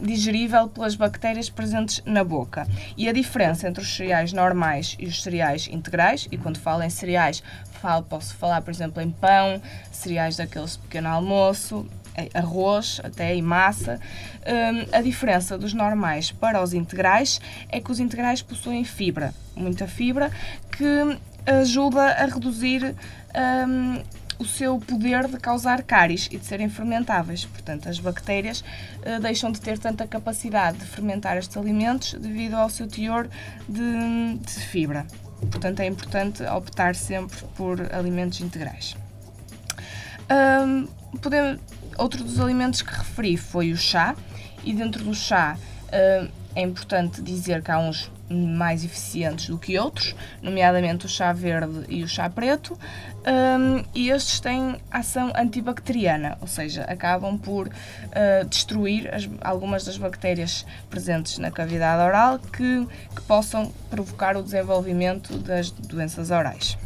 digerível 0.00 0.68
pelas 0.68 0.94
bactérias 0.94 1.48
presentes 1.48 2.02
na 2.04 2.22
boca. 2.22 2.66
E 2.96 3.08
a 3.08 3.12
diferença 3.12 3.68
entre 3.68 3.82
os 3.82 3.96
cereais 3.96 4.32
normais 4.32 4.96
e 4.98 5.06
os 5.06 5.22
cereais 5.22 5.68
integrais, 5.70 6.28
e 6.30 6.36
quando 6.36 6.58
falo 6.58 6.82
em 6.82 6.90
cereais, 6.90 7.42
falo, 7.80 8.02
posso 8.02 8.34
falar, 8.34 8.62
por 8.62 8.70
exemplo, 8.70 9.02
em 9.02 9.10
pão, 9.10 9.60
cereais 9.90 10.36
daqueles 10.36 10.76
pequeno 10.76 11.08
almoço, 11.08 11.86
arroz 12.34 13.00
até 13.04 13.34
e 13.34 13.42
massa. 13.42 14.00
Um, 14.46 14.96
a 14.96 15.00
diferença 15.00 15.58
dos 15.58 15.72
normais 15.72 16.32
para 16.32 16.62
os 16.62 16.72
integrais 16.72 17.40
é 17.68 17.80
que 17.80 17.90
os 17.90 18.00
integrais 18.00 18.42
possuem 18.42 18.84
fibra, 18.84 19.34
muita 19.54 19.86
fibra, 19.86 20.30
que 20.72 21.18
ajuda 21.46 22.12
a 22.12 22.26
reduzir 22.26 22.94
um, 23.68 24.02
o 24.38 24.44
seu 24.44 24.78
poder 24.78 25.28
de 25.28 25.38
causar 25.38 25.82
cáries 25.82 26.28
e 26.30 26.36
de 26.36 26.44
serem 26.44 26.68
fermentáveis. 26.68 27.44
Portanto, 27.44 27.88
as 27.88 27.98
bactérias 27.98 28.60
uh, 28.60 29.20
deixam 29.20 29.50
de 29.50 29.60
ter 29.60 29.78
tanta 29.78 30.06
capacidade 30.06 30.78
de 30.78 30.86
fermentar 30.86 31.36
estes 31.36 31.56
alimentos 31.56 32.14
devido 32.14 32.54
ao 32.54 32.68
seu 32.68 32.86
teor 32.86 33.28
de, 33.68 34.38
de 34.38 34.52
fibra. 34.66 35.06
Portanto, 35.50 35.80
é 35.80 35.86
importante 35.86 36.42
optar 36.44 36.94
sempre 36.94 37.38
por 37.56 37.80
alimentos 37.94 38.40
integrais. 38.40 38.96
Um, 40.30 40.86
podemos, 41.18 41.60
outro 41.98 42.24
dos 42.24 42.40
alimentos 42.40 42.82
que 42.82 42.92
referi 42.92 43.36
foi 43.36 43.72
o 43.72 43.76
chá, 43.76 44.16
e 44.64 44.72
dentro 44.72 45.04
do 45.04 45.14
chá 45.14 45.56
é 46.56 46.62
importante 46.62 47.20
dizer 47.20 47.62
que 47.62 47.70
há 47.70 47.78
uns 47.78 48.10
mais 48.28 48.82
eficientes 48.82 49.48
do 49.48 49.58
que 49.58 49.78
outros, 49.78 50.16
nomeadamente 50.42 51.04
o 51.04 51.08
chá 51.08 51.32
verde 51.32 51.84
e 51.88 52.02
o 52.02 52.08
chá 52.08 52.28
preto, 52.30 52.72
um, 52.72 53.84
e 53.94 54.08
estes 54.08 54.40
têm 54.40 54.76
ação 54.90 55.32
antibacteriana, 55.36 56.38
ou 56.40 56.46
seja, 56.46 56.82
acabam 56.84 57.38
por 57.38 57.68
uh, 57.68 58.44
destruir 58.48 59.14
as, 59.14 59.28
algumas 59.42 59.84
das 59.84 59.98
bactérias 59.98 60.64
presentes 60.88 61.38
na 61.38 61.50
cavidade 61.50 62.02
oral 62.02 62.38
que, 62.38 62.88
que 63.14 63.22
possam 63.22 63.70
provocar 63.90 64.34
o 64.36 64.42
desenvolvimento 64.42 65.36
das 65.38 65.70
doenças 65.70 66.30
orais. 66.30 66.78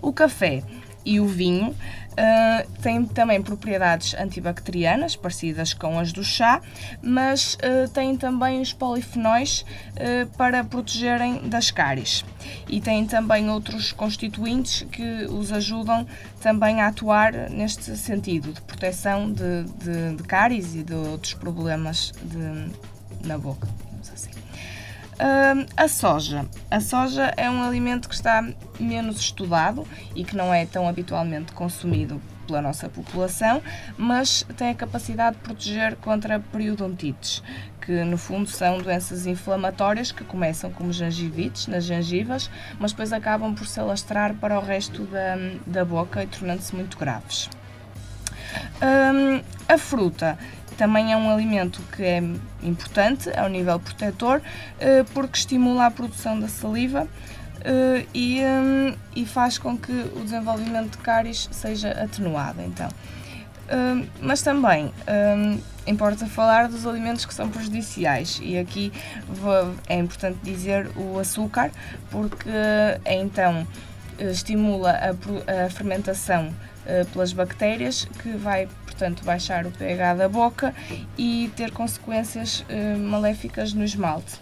O 0.00 0.12
café 0.12 0.62
e 1.04 1.20
o 1.20 1.26
vinho 1.26 1.70
uh, 1.70 2.80
têm 2.82 3.04
também 3.04 3.42
propriedades 3.42 4.14
antibacterianas, 4.14 5.16
parecidas 5.16 5.72
com 5.72 5.98
as 5.98 6.12
do 6.12 6.22
chá, 6.22 6.60
mas 7.02 7.54
uh, 7.54 7.88
têm 7.90 8.16
também 8.16 8.60
os 8.60 8.72
polifenóis 8.72 9.64
uh, 9.92 10.26
para 10.36 10.62
protegerem 10.64 11.48
das 11.48 11.70
cáries. 11.70 12.24
E 12.68 12.80
têm 12.80 13.06
também 13.06 13.50
outros 13.50 13.92
constituintes 13.92 14.86
que 14.90 15.24
os 15.26 15.52
ajudam 15.52 16.06
também 16.40 16.80
a 16.80 16.88
atuar 16.88 17.50
neste 17.50 17.96
sentido 17.96 18.52
de 18.52 18.60
proteção 18.62 19.30
de, 19.30 19.64
de, 19.64 20.16
de 20.16 20.22
cáries 20.24 20.74
e 20.74 20.82
de 20.82 20.94
outros 20.94 21.34
problemas 21.34 22.12
de, 22.22 23.26
na 23.26 23.38
boca. 23.38 23.68
Uh, 25.20 25.66
a 25.76 25.86
soja. 25.86 26.46
A 26.70 26.80
soja 26.80 27.34
é 27.36 27.50
um 27.50 27.62
alimento 27.62 28.08
que 28.08 28.14
está 28.14 28.42
menos 28.78 29.20
estudado 29.20 29.86
e 30.14 30.24
que 30.24 30.34
não 30.34 30.52
é 30.52 30.64
tão 30.64 30.88
habitualmente 30.88 31.52
consumido 31.52 32.18
pela 32.46 32.62
nossa 32.62 32.88
população, 32.88 33.62
mas 33.98 34.46
tem 34.56 34.70
a 34.70 34.74
capacidade 34.74 35.36
de 35.36 35.42
proteger 35.42 35.96
contra 35.96 36.40
periodontites, 36.40 37.42
que 37.82 38.02
no 38.02 38.16
fundo 38.16 38.48
são 38.48 38.78
doenças 38.78 39.26
inflamatórias 39.26 40.10
que 40.10 40.24
começam 40.24 40.70
como 40.70 40.90
gengivites 40.90 41.66
nas 41.66 41.84
gengivas, 41.84 42.50
mas 42.78 42.92
depois 42.92 43.12
acabam 43.12 43.54
por 43.54 43.66
se 43.66 43.78
alastrar 43.78 44.32
para 44.36 44.58
o 44.58 44.64
resto 44.64 45.04
da, 45.04 45.36
da 45.66 45.84
boca 45.84 46.22
e 46.22 46.26
tornando-se 46.26 46.74
muito 46.74 46.96
graves. 46.96 47.50
Um, 48.82 49.42
a 49.68 49.78
fruta 49.78 50.38
também 50.80 51.12
é 51.12 51.16
um 51.16 51.28
alimento 51.28 51.82
que 51.94 52.02
é 52.02 52.22
importante 52.62 53.28
ao 53.36 53.50
nível 53.50 53.78
protetor, 53.78 54.40
eh, 54.78 55.04
porque 55.12 55.36
estimula 55.36 55.84
a 55.84 55.90
produção 55.90 56.40
da 56.40 56.48
saliva 56.48 57.06
eh, 57.62 58.06
e, 58.14 58.40
hum, 58.40 58.94
e 59.14 59.26
faz 59.26 59.58
com 59.58 59.76
que 59.76 59.92
o 59.92 60.24
desenvolvimento 60.24 60.92
de 60.92 60.98
cáries 61.04 61.50
seja 61.52 61.90
atenuado. 61.90 62.62
Então. 62.62 62.88
Hum, 63.70 64.06
mas 64.22 64.40
também 64.40 64.86
hum, 64.86 65.60
importa 65.86 66.24
falar 66.24 66.66
dos 66.66 66.86
alimentos 66.86 67.26
que 67.26 67.34
são 67.34 67.50
prejudiciais 67.50 68.40
e 68.42 68.56
aqui 68.56 68.90
é 69.86 69.96
importante 69.96 70.38
dizer 70.42 70.90
o 70.96 71.18
açúcar 71.18 71.70
porque 72.10 72.48
é 73.04 73.14
então 73.14 73.66
estimula 74.18 74.98
a 75.46 75.70
fermentação 75.70 76.52
pelas 77.12 77.32
bactérias 77.32 78.08
que 78.20 78.30
vai 78.30 78.66
portanto, 79.00 79.24
baixar 79.24 79.66
o 79.66 79.70
pH 79.70 80.14
da 80.14 80.28
boca 80.28 80.74
e 81.16 81.50
ter 81.56 81.70
consequências 81.70 82.60
uh, 82.60 82.98
maléficas 82.98 83.72
no 83.72 83.82
esmalte. 83.82 84.38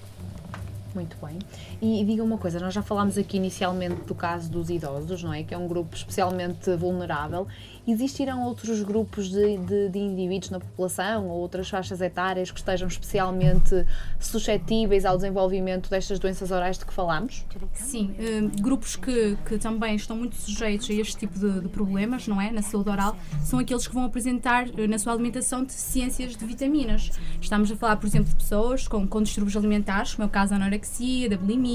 Muito 0.94 1.16
bem. 1.24 1.38
E, 1.80 2.02
e 2.02 2.04
diga 2.04 2.24
uma 2.24 2.38
coisa, 2.38 2.58
nós 2.58 2.74
já 2.74 2.82
falámos 2.82 3.16
aqui 3.16 3.36
inicialmente 3.36 4.02
do 4.02 4.14
caso 4.14 4.50
dos 4.50 4.68
idosos, 4.68 5.22
não 5.22 5.32
é? 5.32 5.42
Que 5.42 5.54
é 5.54 5.58
um 5.58 5.68
grupo 5.68 5.94
especialmente 5.94 6.74
vulnerável. 6.74 7.46
Existirão 7.86 8.44
outros 8.44 8.82
grupos 8.82 9.30
de, 9.30 9.56
de, 9.58 9.88
de 9.88 9.98
indivíduos 9.98 10.50
na 10.50 10.60
população 10.60 11.28
ou 11.28 11.38
outras 11.38 11.70
faixas 11.70 12.00
etárias 12.02 12.50
que 12.50 12.58
estejam 12.58 12.86
especialmente 12.86 13.86
suscetíveis 14.20 15.06
ao 15.06 15.16
desenvolvimento 15.16 15.88
destas 15.88 16.18
doenças 16.18 16.50
orais 16.50 16.76
de 16.76 16.84
que 16.84 16.92
falámos? 16.92 17.46
Sim, 17.72 18.14
eh, 18.18 18.42
grupos 18.60 18.94
que, 18.94 19.38
que 19.46 19.56
também 19.56 19.94
estão 19.94 20.16
muito 20.16 20.36
sujeitos 20.36 20.90
a 20.90 20.92
este 20.92 21.16
tipo 21.16 21.38
de, 21.38 21.60
de 21.62 21.68
problemas, 21.68 22.28
não 22.28 22.38
é? 22.38 22.50
Na 22.50 22.60
saúde 22.60 22.90
oral, 22.90 23.16
são 23.42 23.58
aqueles 23.58 23.86
que 23.86 23.94
vão 23.94 24.04
apresentar 24.04 24.68
eh, 24.76 24.86
na 24.86 24.98
sua 24.98 25.14
alimentação 25.14 25.64
deficiências 25.64 26.36
de 26.36 26.44
vitaminas. 26.44 27.10
Estamos 27.40 27.70
a 27.72 27.76
falar, 27.76 27.96
por 27.96 28.06
exemplo, 28.06 28.28
de 28.28 28.36
pessoas 28.36 28.86
com, 28.86 29.06
com 29.06 29.22
distúrbios 29.22 29.56
alimentares, 29.56 30.14
como 30.14 30.24
é 30.24 30.26
o 30.26 30.30
caso 30.30 30.50
da 30.50 30.56
anorexia, 30.56 31.30
da 31.30 31.38
bulimia, 31.38 31.67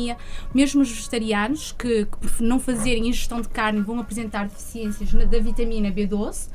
mesmo 0.54 0.82
os 0.82 0.90
vegetarianos 0.92 1.72
que, 1.72 2.06
que 2.06 2.18
por 2.18 2.42
não 2.42 2.60
fazerem 2.60 3.08
ingestão 3.10 3.42
de 3.42 3.50
carne 3.50 3.82
vão 3.82 4.00
apresentar 4.00 4.48
deficiências 4.48 5.14
na- 5.14 5.26
da 5.26 5.40
vitamina 5.40 5.92
B12. 5.92 6.50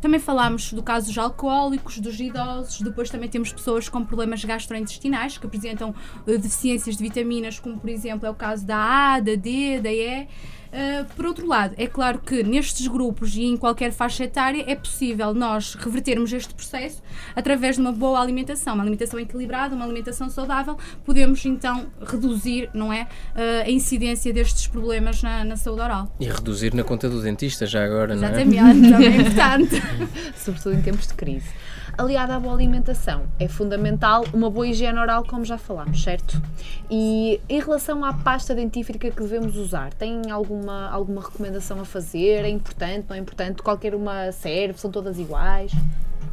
Também 0.00 0.20
falámos 0.20 0.72
do 0.74 0.82
caso 0.82 1.06
dos 1.06 1.16
alcoólicos, 1.18 1.98
dos 1.98 2.20
idosos, 2.20 2.80
depois 2.82 3.08
também 3.08 3.28
temos 3.30 3.50
pessoas 3.52 3.88
com 3.88 4.04
problemas 4.04 4.44
gastrointestinais 4.44 5.38
que 5.38 5.46
apresentam 5.46 5.94
eh, 6.26 6.36
deficiências 6.36 6.96
de 6.98 7.02
vitaminas, 7.02 7.58
como 7.58 7.78
por 7.80 7.88
exemplo 7.88 8.26
é 8.26 8.30
o 8.30 8.34
caso 8.34 8.64
da 8.66 8.76
A, 8.76 9.20
da 9.20 9.34
D, 9.34 9.80
da 9.80 9.90
E. 9.92 10.28
Uh, 10.76 11.06
por 11.16 11.24
outro 11.24 11.46
lado, 11.46 11.74
é 11.78 11.86
claro 11.86 12.18
que 12.18 12.42
nestes 12.42 12.86
grupos 12.86 13.34
e 13.34 13.44
em 13.44 13.56
qualquer 13.56 13.92
faixa 13.92 14.24
etária 14.24 14.62
é 14.66 14.76
possível 14.76 15.32
nós 15.32 15.74
revertermos 15.74 16.30
este 16.34 16.52
processo 16.52 17.02
através 17.34 17.76
de 17.76 17.80
uma 17.80 17.92
boa 17.92 18.20
alimentação, 18.20 18.74
uma 18.74 18.82
alimentação 18.82 19.18
equilibrada, 19.18 19.74
uma 19.74 19.86
alimentação 19.86 20.28
saudável, 20.28 20.76
podemos 21.02 21.42
então 21.46 21.86
reduzir, 22.06 22.68
não 22.74 22.92
é, 22.92 23.04
uh, 23.04 23.64
a 23.64 23.70
incidência 23.70 24.30
destes 24.34 24.66
problemas 24.66 25.22
na, 25.22 25.44
na 25.44 25.56
saúde 25.56 25.80
oral. 25.80 26.14
E 26.20 26.26
reduzir 26.26 26.74
na 26.74 26.84
conta 26.84 27.08
do 27.08 27.22
dentista 27.22 27.64
já 27.64 27.82
agora, 27.82 28.14
não 28.14 28.28
é? 28.28 28.42
Exatamente, 28.42 28.90
também 28.90 29.06
é 29.06 29.16
importante. 29.16 29.82
Sobretudo 30.36 30.74
em 30.74 30.82
tempos 30.82 31.06
de 31.06 31.14
crise. 31.14 31.48
Aliada 31.98 32.36
à 32.36 32.38
boa 32.38 32.52
alimentação, 32.52 33.24
é 33.38 33.48
fundamental 33.48 34.22
uma 34.34 34.50
boa 34.50 34.68
higiene 34.68 34.98
oral, 34.98 35.24
como 35.24 35.46
já 35.46 35.56
falámos, 35.56 36.02
certo? 36.02 36.42
E 36.90 37.40
em 37.48 37.58
relação 37.58 38.04
à 38.04 38.12
pasta 38.12 38.54
dentífrica 38.54 39.10
que 39.10 39.22
devemos 39.22 39.56
usar, 39.56 39.94
tem 39.94 40.30
alguma, 40.30 40.90
alguma 40.90 41.22
recomendação 41.22 41.80
a 41.80 41.86
fazer? 41.86 42.44
É 42.44 42.50
importante, 42.50 43.06
não 43.08 43.16
é 43.16 43.18
importante? 43.18 43.62
Qualquer 43.62 43.94
uma 43.94 44.30
serve? 44.30 44.78
São 44.78 44.90
todas 44.90 45.18
iguais? 45.18 45.72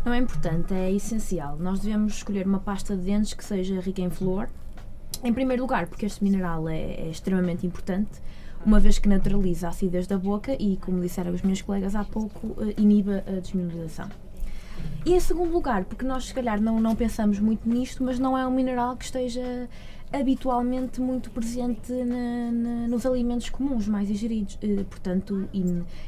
Não 0.03 0.11
é 0.11 0.17
importante, 0.17 0.73
é 0.73 0.91
essencial. 0.91 1.55
Nós 1.57 1.79
devemos 1.79 2.15
escolher 2.15 2.45
uma 2.45 2.59
pasta 2.59 2.93
de 2.97 3.03
dentes 3.03 3.33
que 3.33 3.45
seja 3.45 3.79
rica 3.79 4.01
em 4.01 4.09
flúor. 4.09 4.49
Em 5.23 5.31
primeiro 5.31 5.61
lugar, 5.61 5.87
porque 5.87 6.05
este 6.05 6.21
mineral 6.25 6.67
é, 6.67 6.77
é 6.77 7.09
extremamente 7.09 7.65
importante, 7.65 8.11
uma 8.65 8.81
vez 8.81 8.99
que 8.99 9.07
neutraliza 9.07 9.67
a 9.67 9.69
acidez 9.69 10.07
da 10.07 10.17
boca 10.17 10.57
e, 10.59 10.75
como 10.75 10.99
disseram 10.99 11.31
os 11.31 11.41
meus 11.41 11.61
colegas 11.61 11.95
há 11.95 12.03
pouco, 12.03 12.53
eh, 12.61 12.73
inibe 12.77 13.13
a 13.13 13.39
desmineralização. 13.39 14.09
E 15.05 15.13
em 15.13 15.19
segundo 15.19 15.51
lugar, 15.51 15.83
porque 15.85 16.05
nós 16.05 16.25
se 16.25 16.33
calhar 16.33 16.61
não, 16.61 16.79
não 16.79 16.95
pensamos 16.95 17.39
muito 17.39 17.67
nisto, 17.67 18.03
mas 18.03 18.17
não 18.19 18.37
é 18.37 18.47
um 18.47 18.51
mineral 18.51 18.95
que 18.95 19.03
esteja 19.05 19.67
habitualmente 20.11 21.01
muito 21.01 21.29
presente 21.31 21.91
na- 21.91 22.51
na- 22.51 22.87
nos 22.87 23.05
alimentos 23.05 23.49
comuns 23.49 23.87
mais 23.87 24.09
ingeridos. 24.09 24.57
Eh, 24.61 24.83
portanto, 24.89 25.49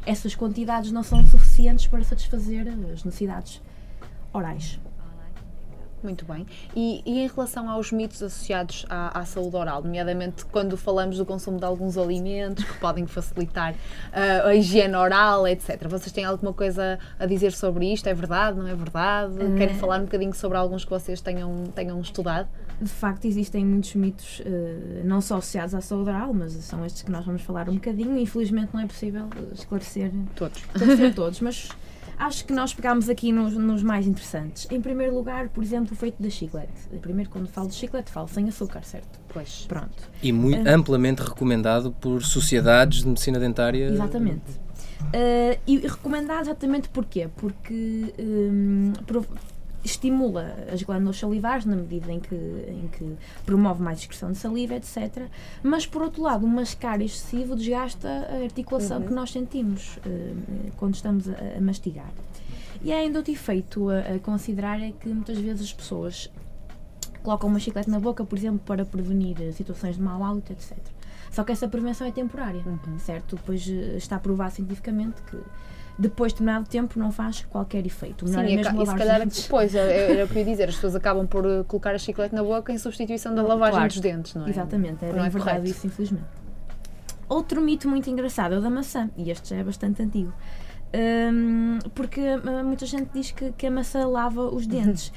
essas 0.05 0.35
quantidades 0.35 0.91
não 0.91 1.01
são 1.03 1.25
suficientes 1.25 1.87
para 1.87 2.03
satisfazer 2.03 2.67
as 2.67 3.03
necessidades 3.03 3.61
orais. 4.31 4.79
Muito 6.05 6.23
bem. 6.23 6.45
E, 6.75 7.01
e 7.03 7.19
em 7.21 7.27
relação 7.27 7.67
aos 7.67 7.91
mitos 7.91 8.21
associados 8.21 8.85
à, 8.87 9.19
à 9.19 9.25
saúde 9.25 9.55
oral, 9.55 9.81
nomeadamente 9.81 10.45
quando 10.45 10.77
falamos 10.77 11.17
do 11.17 11.25
consumo 11.25 11.57
de 11.57 11.65
alguns 11.65 11.97
alimentos 11.97 12.63
que 12.63 12.77
podem 12.77 13.07
facilitar 13.07 13.73
ah, 14.13 14.49
a 14.49 14.55
higiene 14.55 14.95
oral, 14.95 15.47
etc. 15.47 15.87
Vocês 15.89 16.11
têm 16.11 16.23
alguma 16.23 16.53
coisa 16.53 16.99
a 17.19 17.25
dizer 17.25 17.53
sobre 17.53 17.91
isto? 17.91 18.07
É 18.07 18.13
verdade? 18.13 18.59
Não 18.59 18.67
é 18.67 18.75
verdade? 18.75 19.33
Querem 19.57 19.73
falar 19.73 19.99
um 19.99 20.03
bocadinho 20.03 20.33
sobre 20.35 20.59
alguns 20.59 20.83
que 20.83 20.91
vocês 20.91 21.19
tenham, 21.21 21.65
tenham 21.73 21.99
estudado? 21.99 22.47
De 22.79 22.89
facto, 22.89 23.25
existem 23.25 23.65
muitos 23.65 23.95
mitos, 23.95 24.41
eh, 24.45 25.01
não 25.03 25.21
só 25.21 25.37
associados 25.37 25.73
à 25.73 25.81
saúde 25.81 26.09
oral, 26.09 26.33
mas 26.33 26.51
são 26.53 26.85
estes 26.85 27.01
que 27.01 27.09
nós 27.09 27.25
vamos 27.25 27.41
falar 27.41 27.67
um 27.67 27.75
bocadinho. 27.75 28.15
Infelizmente, 28.15 28.69
não 28.73 28.81
é 28.81 28.85
possível 28.85 29.27
esclarecer 29.53 30.11
Todos. 30.35 30.61
esclarecer 30.75 31.15
todos, 31.15 31.39
mas 31.39 31.69
acho 32.17 32.45
que 32.45 32.53
nós 32.53 32.73
pegámos 32.73 33.09
aqui 33.09 33.31
nos, 33.31 33.53
nos 33.53 33.83
mais 33.83 34.05
interessantes. 34.07 34.67
Em 34.71 34.81
primeiro 34.81 35.13
lugar, 35.15 35.49
por 35.49 35.63
exemplo, 35.63 35.93
o 35.93 35.95
feito 35.95 36.21
da 36.21 36.29
chiclete. 36.29 36.71
Primeiro, 37.01 37.29
quando 37.29 37.47
falo 37.47 37.67
de 37.67 37.75
chiclete, 37.75 38.11
falo 38.11 38.27
sem 38.27 38.47
açúcar, 38.47 38.83
certo? 38.83 39.19
Pois. 39.29 39.65
Pronto. 39.67 40.09
E 40.21 40.31
muito 40.31 40.67
amplamente 40.67 41.21
recomendado 41.21 41.91
por 41.91 42.23
sociedades 42.23 42.99
de 43.01 43.07
medicina 43.07 43.39
dentária. 43.39 43.85
Exatamente. 43.87 44.65
Eh, 45.13 45.59
e 45.67 45.77
recomendado 45.79 46.41
exatamente 46.41 46.89
porquê? 46.89 47.29
Porque 47.35 48.13
prov- 49.05 49.27
estimula 49.85 50.55
as 50.71 50.81
glândulas 50.81 51.17
salivares 51.17 51.65
na 51.65 51.75
medida 51.75 52.11
em 52.11 52.19
que, 52.19 52.35
em 52.35 52.89
que 52.91 53.15
promove 53.45 53.81
mais 53.81 53.99
excreção 53.99 54.31
de 54.31 54.37
saliva, 54.37 54.75
etc. 54.75 55.27
Mas, 55.63 55.85
por 55.85 56.01
outro 56.01 56.23
lado, 56.23 56.45
o 56.45 56.49
mascar 56.49 57.01
excessivo 57.01 57.55
desgasta 57.55 58.09
a 58.09 58.43
articulação 58.43 59.01
que 59.01 59.13
nós 59.13 59.31
sentimos 59.31 59.99
eh, 60.05 60.33
quando 60.77 60.95
estamos 60.95 61.29
a, 61.29 61.57
a 61.57 61.61
mastigar. 61.61 62.11
E 62.81 62.91
há 62.91 62.97
ainda 62.97 63.19
outro 63.19 63.31
efeito 63.31 63.89
a, 63.89 63.99
a 63.99 64.19
considerar 64.19 64.81
é 64.81 64.91
que 64.91 65.07
muitas 65.09 65.37
vezes 65.37 65.61
as 65.61 65.73
pessoas 65.73 66.31
colocam 67.23 67.49
uma 67.49 67.59
chiclete 67.59 67.89
na 67.89 67.99
boca, 67.99 68.23
por 68.23 68.37
exemplo, 68.37 68.59
para 68.65 68.85
prevenir 68.85 69.41
eh, 69.41 69.51
situações 69.51 69.95
de 69.95 70.01
mau 70.01 70.23
hálito, 70.23 70.51
etc. 70.51 70.77
Só 71.31 71.43
que 71.43 71.51
essa 71.51 71.67
prevenção 71.67 72.07
é 72.07 72.11
temporária, 72.11 72.63
certo? 72.99 73.35
Depois 73.35 73.67
eh, 73.67 73.97
está 73.97 74.17
provado 74.19 74.53
cientificamente 74.53 75.21
que 75.23 75.37
depois 75.97 76.31
de 76.33 76.39
determinado 76.39 76.67
tempo 76.69 76.99
não 76.99 77.11
faz 77.11 77.45
qualquer 77.49 77.85
efeito. 77.85 78.25
O 78.25 78.27
Sim, 78.27 78.39
é 78.39 78.49
e, 78.51 78.55
mesmo 78.57 78.81
e 78.81 78.85
se 78.85 78.95
calhar 78.95 79.25
depois, 79.25 79.73
era 79.75 80.25
o 80.25 80.27
que 80.27 80.33
eu 80.35 80.39
ia 80.39 80.45
dizer, 80.45 80.69
as 80.69 80.75
pessoas 80.75 80.95
acabam 80.95 81.25
por 81.25 81.45
eh, 81.45 81.63
colocar 81.67 81.95
a 81.95 81.97
chiclete 81.97 82.35
na 82.35 82.43
boca 82.43 82.71
em 82.73 82.77
substituição 82.77 83.33
da 83.33 83.41
lavagem 83.41 83.73
Claro. 83.75 83.87
dos 83.87 83.99
dentes, 84.01 84.35
não 84.35 84.45
é? 84.45 84.49
Exatamente, 84.49 85.05
é 85.05 85.11
Não 85.13 85.23
é 85.23 85.29
verdade 85.29 85.57
correto. 85.59 85.65
isso, 85.67 85.87
infelizmente. 85.87 86.25
Outro 87.29 87.61
mito 87.61 87.87
muito 87.89 88.09
engraçado 88.09 88.55
é 88.55 88.57
o 88.57 88.61
da 88.61 88.69
maçã, 88.69 89.09
e 89.17 89.31
este 89.31 89.49
já 89.49 89.55
é 89.55 89.63
bastante 89.63 90.01
antigo. 90.01 90.33
Hum, 90.93 91.79
porque 91.93 92.21
hum, 92.21 92.63
muita 92.65 92.85
gente 92.85 93.09
diz 93.13 93.31
que, 93.31 93.51
que 93.53 93.65
a 93.67 93.71
maçã 93.71 94.05
lava 94.07 94.41
os 94.53 94.67
dentes. 94.67 95.11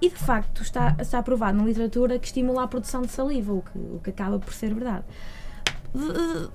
E 0.00 0.08
de 0.10 0.16
facto 0.16 0.60
está, 0.62 0.94
está 1.00 1.22
provado 1.22 1.56
na 1.56 1.64
literatura 1.64 2.18
que 2.18 2.26
estimula 2.26 2.64
a 2.64 2.68
produção 2.68 3.02
de 3.02 3.08
saliva, 3.10 3.52
o 3.54 3.62
que, 3.62 3.78
o 3.78 4.00
que 4.02 4.10
acaba 4.10 4.38
por 4.38 4.52
ser 4.52 4.74
verdade. 4.74 5.04
De- 5.94 6.48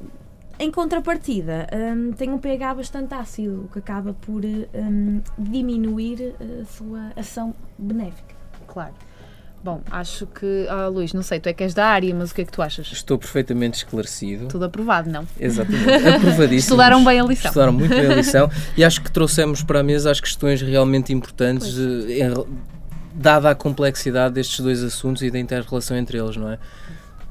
Em 0.59 0.69
contrapartida, 0.69 1.67
hum, 1.73 2.11
tem 2.11 2.29
um 2.29 2.37
pH 2.37 2.75
bastante 2.75 3.13
ácido, 3.13 3.63
o 3.63 3.67
que 3.71 3.79
acaba 3.79 4.13
por 4.13 4.43
hum, 4.43 5.21
diminuir 5.37 6.35
eh, 6.37 6.61
a 6.61 6.65
sua 6.65 7.13
ação 7.15 7.55
benéfica. 7.77 8.35
Claro. 8.67 8.93
Bom, 9.63 9.81
acho 9.89 10.25
que. 10.25 10.65
Ah, 10.69 10.87
Luís, 10.87 11.13
não 11.13 11.23
sei, 11.23 11.39
tu 11.39 11.47
é 11.47 11.53
que 11.53 11.63
és 11.63 11.73
da 11.73 11.85
área, 11.85 12.13
mas 12.13 12.31
o 12.31 12.35
que 12.35 12.41
é 12.41 12.45
que 12.45 12.51
tu 12.51 12.61
achas? 12.61 12.91
Estou 12.91 13.17
perfeitamente 13.17 13.77
esclarecido. 13.77 14.47
Tudo 14.47 14.65
aprovado, 14.65 15.09
não? 15.09 15.25
Exatamente. 15.39 15.89
Aprovadíssimo. 16.07 16.59
Estudaram 16.59 17.03
bem 17.03 17.19
a 17.19 17.23
lição. 17.23 17.49
Estudaram 17.49 17.73
muito 17.73 17.89
bem 17.89 18.05
a 18.05 18.15
lição 18.15 18.49
e 18.75 18.83
acho 18.83 19.01
que 19.01 19.11
trouxemos 19.11 19.63
para 19.63 19.79
a 19.79 19.83
mesa 19.83 20.11
as 20.11 20.19
questões 20.19 20.61
realmente 20.61 21.13
importantes, 21.13 21.77
eh, 21.77 22.25
em 22.25 22.33
dada 23.13 23.49
a 23.49 23.55
complexidade 23.55 24.35
destes 24.35 24.59
dois 24.61 24.83
assuntos 24.83 25.21
e 25.23 25.31
da 25.31 25.39
inter-relação 25.39 25.97
entre 25.97 26.17
eles, 26.17 26.37
não 26.37 26.51
é? 26.51 26.59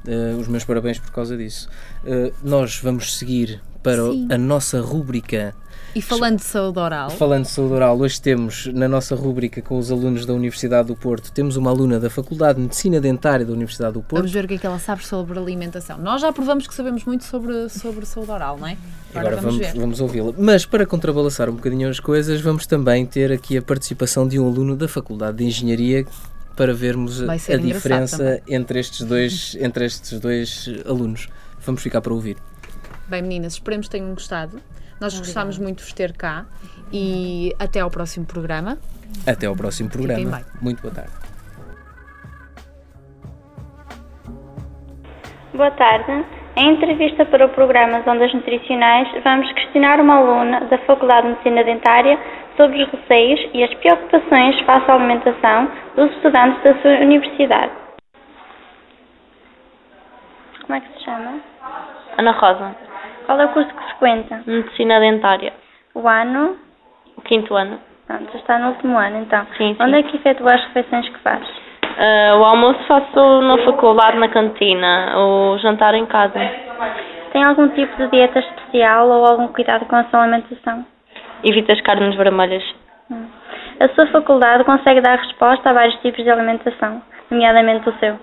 Eh, 0.09 0.35
os 0.39 0.47
meus 0.47 0.65
parabéns 0.65 0.97
por 0.97 1.11
causa 1.11 1.37
disso. 1.37 1.69
Eh, 2.03 2.33
nós 2.43 2.79
vamos 2.81 3.15
seguir 3.15 3.61
para 3.83 4.03
Sim. 4.03 4.27
a 4.31 4.37
nossa 4.37 4.81
rúbrica 4.81 5.55
E 5.95 6.01
falando 6.01 6.37
de 6.37 6.43
saúde 6.43 6.79
oral, 6.79 7.09
Falando 7.11 7.43
de 7.43 7.49
saúde 7.49 7.73
oral, 7.75 7.97
hoje 7.97 8.19
temos 8.19 8.65
na 8.73 8.87
nossa 8.87 9.15
rúbrica 9.15 9.61
com 9.61 9.77
os 9.77 9.91
alunos 9.91 10.25
da 10.25 10.33
Universidade 10.33 10.87
do 10.87 10.95
Porto, 10.95 11.31
temos 11.31 11.55
uma 11.55 11.69
aluna 11.69 11.99
da 11.99 12.09
Faculdade 12.09 12.55
de 12.55 12.63
Medicina 12.63 12.99
Dentária 12.99 13.45
da 13.45 13.53
Universidade 13.53 13.93
do 13.93 14.01
Porto. 14.01 14.21
vamos 14.21 14.31
ver 14.31 14.45
o 14.45 14.47
que 14.47 14.55
é 14.55 14.57
que 14.57 14.65
ela 14.65 14.79
sabe 14.79 15.05
sobre 15.05 15.37
alimentação. 15.37 15.97
Nós 15.99 16.21
já 16.21 16.33
provamos 16.33 16.67
que 16.67 16.73
sabemos 16.73 17.05
muito 17.05 17.23
sobre, 17.23 17.69
sobre 17.69 18.05
saúde 18.05 18.31
oral, 18.31 18.57
não 18.57 18.67
é? 18.67 18.77
Agora 19.13 19.35
vamos, 19.37 19.57
vamos, 19.57 19.73
ver. 19.73 19.79
vamos 19.79 20.01
ouvi-la. 20.01 20.33
Mas 20.37 20.65
para 20.65 20.85
contrabalançar 20.85 21.49
um 21.49 21.53
bocadinho 21.53 21.87
as 21.87 21.99
coisas, 21.99 22.41
vamos 22.41 22.65
também 22.65 23.05
ter 23.05 23.31
aqui 23.31 23.57
a 23.57 23.61
participação 23.61 24.27
de 24.27 24.39
um 24.39 24.47
aluno 24.47 24.75
da 24.75 24.87
Faculdade 24.87 25.37
de 25.37 25.45
Engenharia 25.45 26.05
para 26.55 26.73
vermos 26.73 27.21
a, 27.21 27.57
diferença 27.57 28.41
entre 28.47 28.79
estes, 28.79 29.05
dois, 29.05 29.55
entre 29.61 29.85
estes 29.85 30.19
dois 30.19 30.69
alunos. 30.85 31.29
Vamos 31.59 31.81
ficar 31.81 32.01
para 32.01 32.13
ouvir. 32.13 32.37
Bem, 33.07 33.21
meninas, 33.21 33.53
esperemos 33.53 33.87
que 33.87 33.91
tenham 33.91 34.13
gostado. 34.13 34.59
Nós 34.99 35.17
gostámos 35.17 35.57
muito 35.57 35.77
de 35.77 35.83
vos 35.85 35.93
ter 35.93 36.11
cá 36.13 36.45
e 36.91 37.55
até 37.57 37.79
ao 37.79 37.89
próximo 37.89 38.25
programa. 38.25 38.77
Até 39.25 39.47
ao 39.47 39.55
próximo 39.55 39.89
programa. 39.89 40.41
Muito 40.61 40.81
boa 40.81 40.93
tarde. 40.93 41.11
Boa 45.53 45.71
tarde. 45.71 46.25
Em 46.55 46.73
entrevista 46.73 47.25
para 47.25 47.45
o 47.45 47.49
programa 47.49 48.03
Ondas 48.05 48.33
Nutricionais, 48.33 49.07
vamos 49.23 49.51
questionar 49.53 49.99
uma 49.99 50.15
aluna 50.15 50.65
da 50.65 50.77
Faculdade 50.79 51.27
de 51.27 51.29
Medicina 51.29 51.63
Dentária 51.63 52.19
sobre 52.59 52.83
os 52.83 52.89
receios 52.91 53.39
e 53.53 53.63
as 53.63 53.73
preocupações 53.75 54.59
face 54.65 54.91
à 54.91 54.93
alimentação 54.93 55.71
dos 55.95 56.11
estudantes 56.11 56.61
da 56.63 56.75
sua 56.81 56.91
universidade. 56.99 57.71
Como 60.65 60.77
é 60.77 60.81
que 60.81 60.97
se 60.97 61.05
chama? 61.05 61.39
Ana 62.17 62.31
Rosa, 62.31 62.75
Qual 63.25 63.39
é 63.39 63.45
o 63.45 63.49
curso 63.49 63.69
que 63.73 63.83
frequenta? 63.85 64.43
Medicina 64.45 64.99
Dentária, 64.99 65.53
O 65.95 66.05
ano? 66.05 66.57
o 67.15 67.21
quinto 67.21 67.55
ano. 67.55 67.79
Pronto, 68.05 68.29
já 68.33 68.39
está 68.39 68.59
no 68.59 68.69
último 68.69 68.97
ano, 68.97 69.19
então. 69.19 69.45
Sim, 69.57 69.75
sim. 69.75 69.77
Onde 69.79 69.99
é 69.99 70.03
que 70.03 70.17
efetua 70.17 70.53
as 70.53 70.63
refeições 70.65 71.07
que 71.07 71.19
faz? 71.19 71.47
Ah, 71.97 72.35
o 72.37 72.43
almoço 72.43 72.83
faço 72.87 73.41
na 73.41 73.57
faculdade, 73.65 74.17
na 74.17 74.27
cantina, 74.27 75.13
o 75.17 75.57
jantar 75.59 75.93
em 75.95 76.05
casa. 76.07 76.39
Tem 77.31 77.43
algum 77.43 77.69
tipo 77.69 77.95
de 77.97 78.07
dieta 78.07 78.39
especial 78.39 79.07
ou 79.07 79.25
algum 79.25 79.47
cuidado 79.49 79.85
com 79.85 79.95
a 79.95 80.03
sua 80.05 80.23
alimentação? 80.23 80.85
Evito 81.43 81.71
as 81.71 81.81
carnes 81.81 82.15
vermelhas. 82.15 82.63
A 83.79 83.87
sua 83.95 84.07
faculdade 84.07 84.63
consegue 84.65 85.01
dar 85.01 85.17
resposta 85.17 85.69
a 85.69 85.73
vários 85.73 85.95
tipos 86.01 86.23
de 86.23 86.29
alimentação, 86.29 87.01
nomeadamente 87.31 87.87
o 87.87 87.93
seu. 87.99 88.19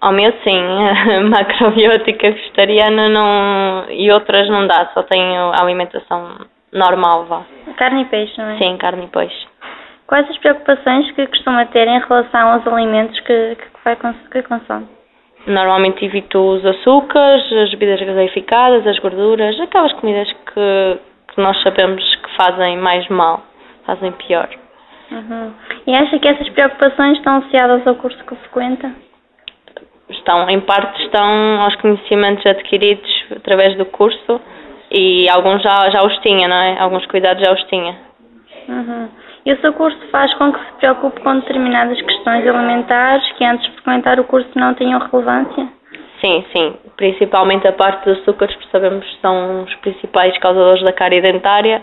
Ao 0.00 0.12
meu 0.12 0.32
sim, 0.44 0.62
macrobiótica 1.30 2.30
vegetariana 2.30 3.08
não, 3.08 3.86
e 3.90 4.10
outras 4.12 4.48
não 4.48 4.66
dá, 4.66 4.90
só 4.94 5.02
tenho 5.02 5.50
a 5.50 5.62
alimentação 5.62 6.46
normal, 6.72 7.24
vá. 7.24 7.42
Carne 7.76 8.02
e 8.02 8.04
peixe, 8.04 8.38
não 8.38 8.50
é? 8.50 8.58
Sim, 8.58 8.76
carne 8.76 9.04
e 9.06 9.08
peixe. 9.08 9.46
Quais 10.06 10.28
as 10.28 10.38
preocupações 10.38 11.10
que 11.12 11.26
costuma 11.26 11.64
ter 11.66 11.88
em 11.88 11.98
relação 11.98 12.52
aos 12.52 12.66
alimentos 12.66 13.18
que, 13.20 13.56
que, 13.56 13.66
vai, 13.84 13.96
que 14.30 14.42
consome? 14.42 14.86
Normalmente 15.46 16.04
evito 16.04 16.38
os 16.38 16.64
açúcares, 16.64 17.52
as 17.52 17.70
bebidas 17.70 18.00
gaseificadas, 18.00 18.86
as 18.86 18.98
gorduras, 18.98 19.58
aquelas 19.60 19.92
comidas 19.94 20.30
que, 20.32 20.98
que 21.34 21.40
nós 21.40 21.60
sabemos 21.62 22.02
que 22.16 22.36
fazem 22.36 22.76
mais 22.78 23.08
mal, 23.08 23.42
fazem 23.84 24.12
pior. 24.12 24.48
Uhum. 25.10 25.52
E 25.86 25.94
acha 25.94 26.18
que 26.18 26.28
essas 26.28 26.48
preocupações 26.50 27.18
estão 27.18 27.36
associadas 27.38 27.86
ao 27.86 27.94
curso 27.96 28.18
que 28.24 28.34
frequenta? 28.36 28.92
Estão, 30.08 30.48
em 30.48 30.60
parte 30.60 31.02
estão 31.02 31.60
aos 31.60 31.76
conhecimentos 31.76 32.44
adquiridos 32.46 33.24
através 33.34 33.76
do 33.76 33.86
curso 33.86 34.40
e 34.90 35.28
alguns 35.28 35.62
já, 35.62 35.90
já 35.90 36.04
os 36.04 36.16
tinha, 36.18 36.46
não 36.46 36.56
é? 36.56 36.78
Alguns 36.78 37.06
cuidados 37.06 37.42
já 37.44 37.52
os 37.52 37.62
tinha. 37.64 37.96
Uhum. 38.68 39.08
E 39.46 39.52
o 39.52 39.60
seu 39.60 39.72
curso 39.74 39.98
faz 40.10 40.32
com 40.34 40.52
que 40.52 40.58
se 40.58 40.72
preocupe 40.78 41.20
com 41.20 41.38
determinadas 41.38 42.00
questões 42.00 42.46
alimentares 42.46 43.30
que 43.32 43.44
antes 43.44 43.66
de 43.66 43.72
frequentar 43.72 44.18
o 44.18 44.24
curso 44.24 44.48
não 44.54 44.72
tinham 44.74 44.98
relevância? 44.98 45.68
Sim, 46.20 46.44
sim. 46.52 46.76
Principalmente 46.96 47.66
a 47.66 47.72
parte 47.72 48.08
dos 48.08 48.20
açúcares, 48.20 48.54
porque 48.56 48.70
sabemos 48.70 49.04
que 49.04 49.20
são 49.20 49.62
os 49.62 49.74
principais 49.76 50.36
causadores 50.38 50.82
da 50.82 50.92
cárie 50.92 51.20
dentária. 51.20 51.82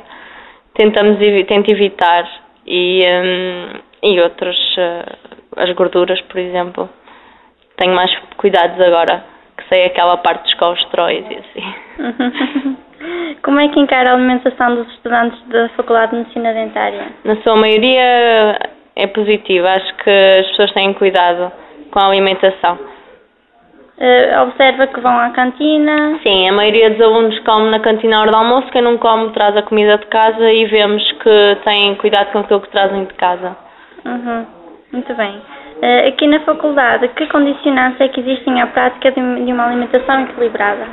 Tentamos 0.73 1.17
tento 1.47 1.69
evitar. 1.69 2.27
E, 2.65 3.03
hum, 3.03 3.79
e 4.03 4.19
outros, 4.19 4.57
eh, 4.77 5.05
as 5.57 5.71
gorduras, 5.73 6.19
por 6.21 6.37
exemplo. 6.39 6.89
Tenho 7.77 7.95
mais 7.95 8.11
cuidados 8.37 8.79
agora, 8.79 9.23
que 9.57 9.67
sei 9.67 9.85
aquela 9.85 10.17
parte 10.17 10.43
dos 10.43 10.53
colesteróis 10.55 11.25
e 11.29 11.35
assim. 11.35 12.77
Como 13.43 13.59
é 13.59 13.67
que 13.69 13.79
encara 13.79 14.11
a 14.11 14.13
alimentação 14.13 14.75
dos 14.75 14.87
estudantes 14.93 15.41
da 15.47 15.69
Faculdade 15.69 16.11
de 16.11 16.17
Medicina 16.19 16.53
Dentária? 16.53 17.07
Na 17.23 17.35
sua 17.37 17.55
maioria 17.55 18.59
é 18.95 19.07
positiva. 19.07 19.69
Acho 19.69 19.95
que 19.95 20.09
as 20.09 20.47
pessoas 20.47 20.71
têm 20.73 20.93
cuidado 20.93 21.51
com 21.89 21.99
a 21.99 22.07
alimentação. 22.07 22.77
Eh, 24.03 24.41
observa 24.41 24.87
que 24.87 24.99
vão 24.99 25.15
à 25.15 25.29
cantina? 25.29 26.19
Sim, 26.23 26.49
a 26.49 26.53
maioria 26.53 26.89
dos 26.89 27.01
alunos 27.01 27.37
come 27.41 27.69
na 27.69 27.79
cantina 27.79 28.17
à 28.17 28.21
hora 28.21 28.31
do 28.31 28.37
almoço, 28.37 28.71
quem 28.71 28.81
não 28.81 28.97
come 28.97 29.29
traz 29.29 29.55
a 29.55 29.61
comida 29.61 29.95
de 29.99 30.07
casa 30.07 30.51
e 30.51 30.65
vemos 30.65 31.03
que 31.21 31.57
têm 31.63 31.93
cuidado 31.97 32.31
com 32.31 32.39
aquilo 32.39 32.61
que 32.61 32.71
trazem 32.71 33.05
de 33.05 33.13
casa. 33.13 33.55
Uhum. 34.03 34.45
Muito 34.91 35.13
bem. 35.13 35.39
Eh, 35.83 36.07
aqui 36.07 36.25
na 36.25 36.39
faculdade, 36.39 37.09
que 37.09 37.27
condicionantes 37.27 38.01
é 38.01 38.07
que 38.07 38.21
existem 38.21 38.59
à 38.59 38.65
prática 38.65 39.11
de 39.11 39.45
de 39.45 39.53
uma 39.53 39.67
alimentação 39.67 40.21
equilibrada? 40.21 40.87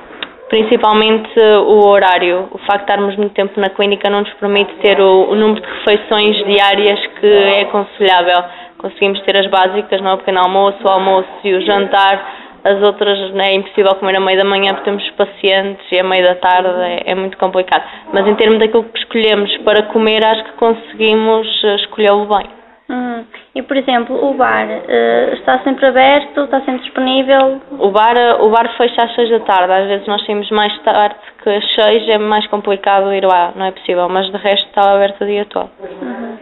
Principalmente 0.51 1.31
uh, 1.41 1.63
o 1.63 1.89
horário. 1.89 2.49
O 2.51 2.59
facto 2.59 2.85
de 2.85 2.93
estarmos 2.93 3.17
muito 3.17 3.33
tempo 3.33 3.59
na 3.59 3.71
clínica 3.71 4.11
não 4.11 4.21
nos 4.21 4.33
permite 4.35 4.75
ter 4.83 5.01
o, 5.01 5.31
o 5.31 5.35
número 5.35 5.63
de 5.63 5.67
refeições 5.67 6.37
diárias 6.45 7.01
que 7.19 7.27
é 7.27 7.63
aconselhável. 7.63 8.45
Conseguimos 8.77 9.21
ter 9.23 9.37
as 9.37 9.47
básicas, 9.47 10.01
não 10.03 10.11
é? 10.11 10.15
o 10.15 10.19
pequeno 10.19 10.41
almoço, 10.41 10.79
o 10.85 10.91
almoço 10.91 11.29
e 11.45 11.55
o 11.55 11.61
jantar. 11.63 12.48
As 12.69 12.83
outras 12.83 13.33
né, 13.33 13.53
é 13.53 13.55
impossível 13.55 13.95
comer 13.95 14.17
a 14.17 14.21
meio 14.21 14.37
da 14.37 14.45
manhã 14.45 14.73
porque 14.75 14.91
temos 14.91 15.11
pacientes 15.13 15.85
e 15.91 15.99
a 15.99 16.05
meio 16.05 16.23
da 16.23 16.35
tarde 16.35 16.69
é, 16.81 17.13
é 17.13 17.15
muito 17.15 17.39
complicado. 17.39 17.83
Mas 18.13 18.27
em 18.27 18.35
termos 18.35 18.59
daquilo 18.59 18.85
que 18.85 18.99
escolhemos 18.99 19.57
para 19.59 19.85
comer, 19.85 20.25
acho 20.25 20.45
que 20.45 20.53
conseguimos 20.53 21.47
uh, 21.65 21.77
escolhê-lo 21.77 22.27
bem. 22.27 22.59
Uhum. 22.91 23.25
E, 23.55 23.63
por 23.63 23.77
exemplo, 23.77 24.17
o 24.31 24.35
bar 24.35 24.67
eh, 24.67 25.31
está 25.35 25.59
sempre 25.59 25.87
aberto, 25.87 26.45
está 26.45 26.61
sempre 26.61 26.85
disponível? 26.85 27.61
O 27.79 27.91
bar, 27.91 28.15
o 28.41 28.49
bar 28.49 28.67
fecha 28.79 29.03
às 29.03 29.15
6 29.15 29.31
da 29.31 29.41
tarde, 29.41 29.73
às 29.73 29.87
vezes 29.89 30.07
nós 30.07 30.25
saímos 30.25 30.51
mais 30.51 30.77
tarde 30.79 31.17
que 31.43 31.51
às 31.51 31.75
6, 31.75 32.09
é 32.09 32.19
mais 32.19 32.47
complicado 32.47 33.13
ir 33.13 33.27
lá, 33.27 33.53
não 33.55 33.67
é 33.67 33.73
possível, 33.73 34.09
mas 34.09 34.31
de 34.31 34.39
resto 34.39 34.67
está 34.69 34.91
aberto 34.91 35.23
o 35.23 35.27
dia 35.27 35.45
todo. 35.45 35.71
Uhum. 35.81 36.39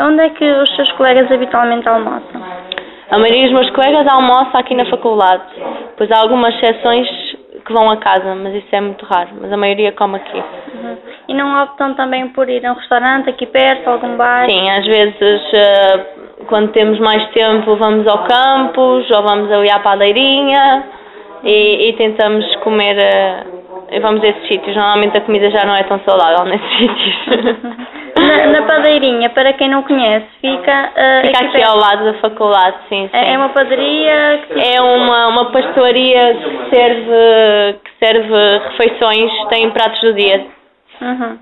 Onde 0.00 0.22
é 0.22 0.30
que 0.30 0.44
os 0.44 0.76
seus 0.76 0.92
colegas 0.92 1.30
habitualmente 1.32 1.88
almoçam? 1.88 2.40
A 3.10 3.18
maioria 3.18 3.44
dos 3.44 3.52
meus 3.52 3.70
colegas 3.70 4.06
almoça 4.06 4.58
aqui 4.58 4.74
na 4.74 4.84
faculdade, 4.86 5.42
pois 5.96 6.10
há 6.10 6.18
algumas 6.18 6.54
exceções 6.54 7.08
que 7.64 7.72
vão 7.72 7.90
a 7.90 7.96
casa, 7.96 8.34
mas 8.34 8.54
isso 8.54 8.68
é 8.72 8.80
muito 8.80 9.04
raro, 9.04 9.30
mas 9.40 9.52
a 9.52 9.56
maioria 9.56 9.92
come 9.92 10.16
aqui. 10.16 10.36
Uhum. 10.38 10.96
E 11.28 11.34
não 11.34 11.62
optam 11.62 11.94
também 11.94 12.28
por 12.28 12.48
ir 12.48 12.64
a 12.66 12.72
um 12.72 12.74
restaurante 12.74 13.30
aqui 13.30 13.46
perto, 13.46 13.88
algum 13.88 14.16
bar? 14.16 14.46
Sim, 14.46 14.70
às 14.70 14.86
vezes 14.86 15.42
eh, 15.52 16.06
quando 16.48 16.72
temos 16.72 16.98
mais 16.98 17.26
tempo 17.30 17.76
vamos 17.76 18.06
ao 18.06 18.24
campus 18.24 19.10
ou 19.10 19.22
vamos 19.22 19.50
ali 19.52 19.70
à 19.70 19.80
padeirinha 19.80 20.84
e, 21.44 21.88
e 21.88 21.92
tentamos 21.94 22.44
comer, 22.56 22.96
eh, 22.98 23.44
e 23.92 24.00
vamos 24.00 24.22
a 24.22 24.28
esses 24.28 24.48
sítios. 24.48 24.76
Normalmente 24.76 25.16
a 25.16 25.20
comida 25.22 25.50
já 25.50 25.64
não 25.64 25.74
é 25.74 25.82
tão 25.82 25.98
saudável 26.00 26.44
nesses 26.48 26.78
sítios. 26.78 27.88
Na, 28.28 28.46
na 28.46 28.62
padeirinha, 28.66 29.30
para 29.30 29.52
quem 29.54 29.68
não 29.70 29.82
conhece, 29.82 30.26
fica, 30.40 30.92
eh, 30.96 31.22
Fica 31.26 31.44
aqui 31.44 31.52
perto. 31.52 31.70
ao 31.70 31.76
lado 31.78 32.04
da 32.04 32.14
faculdade, 32.20 32.76
sim, 32.88 33.08
sim. 33.08 33.16
É 33.16 33.32
é 33.32 33.38
uma 33.38 33.48
padaria 33.48 34.40
que 34.46 34.60
É 34.76 34.80
uma, 34.82 35.28
uma 35.28 35.44
pastoria 35.50 36.34
que 36.34 36.76
serve, 36.76 37.78
que 37.84 38.06
serve 38.06 38.58
refeições, 38.70 39.30
tem 39.48 39.70
pratos 39.70 40.00
do 40.02 40.12
dia. 40.14 40.46
Uhum. 41.00 41.38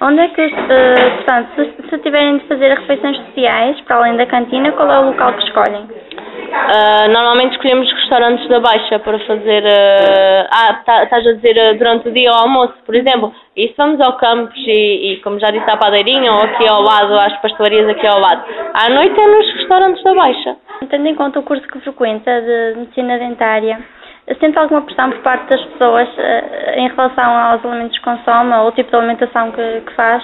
Onde 0.00 0.20
é 0.20 0.28
que, 0.28 0.40
eh, 0.40 1.10
portanto, 1.16 1.48
se, 1.56 1.88
se 1.90 1.98
tiverem 1.98 2.38
de 2.38 2.44
fazer 2.46 2.68
refeições 2.68 3.16
sociais, 3.26 3.80
para 3.82 3.96
além 3.96 4.16
da 4.16 4.26
cantina, 4.26 4.72
qual 4.72 4.90
é 4.90 4.98
o 5.00 5.06
local 5.06 5.32
que 5.34 5.44
escolhem? 5.44 5.86
Ah, 6.52 7.08
normalmente 7.08 7.52
escolhemos 7.52 7.90
restaurantes 7.92 8.48
da 8.48 8.60
Baixa 8.60 8.98
para 8.98 9.18
fazer. 9.20 9.64
ah, 9.66 10.46
ah, 10.50 10.74
tá- 10.84 11.04
estás 11.04 11.26
a 11.26 11.32
dizer 11.32 11.58
ah, 11.58 11.72
durante 11.74 12.08
o 12.08 12.12
dia 12.12 12.30
ao 12.30 12.42
almoço, 12.42 12.74
por 12.84 12.94
exemplo. 12.94 13.32
E 13.56 13.68
se 13.68 13.74
vamos 13.76 14.00
ao 14.00 14.16
campus 14.16 14.56
e, 14.66 15.12
e, 15.12 15.16
como 15.22 15.38
já 15.40 15.50
disse, 15.50 15.68
à 15.70 15.76
padeirinha 15.76 16.32
ou 16.32 16.42
aqui 16.42 16.66
ao 16.68 16.82
lado, 16.82 17.14
às 17.18 17.36
pastelarias 17.40 17.88
aqui 17.88 18.06
ao 18.06 18.20
lado. 18.20 18.44
À 18.74 18.88
noite 18.90 19.18
é 19.18 19.26
nos 19.26 19.52
restaurantes 19.54 20.02
da 20.04 20.14
Baixa. 20.14 20.56
Tendo 20.90 21.06
em 21.08 21.14
conta 21.14 21.40
o 21.40 21.42
curso 21.42 21.66
que 21.68 21.80
frequenta 21.80 22.40
de 22.40 22.78
medicina 22.80 23.18
dentária, 23.18 23.80
sente 24.38 24.58
alguma 24.58 24.82
pressão 24.82 25.10
por 25.10 25.20
parte 25.20 25.48
das 25.50 25.64
pessoas 25.64 26.08
em 26.76 26.88
relação 26.88 27.36
aos 27.36 27.64
alimentos 27.64 27.98
que 27.98 28.04
consome 28.04 28.54
ou 28.54 28.68
o 28.68 28.72
tipo 28.72 28.90
de 28.90 28.96
alimentação 28.96 29.50
que, 29.50 29.80
que 29.86 29.92
faz? 29.94 30.22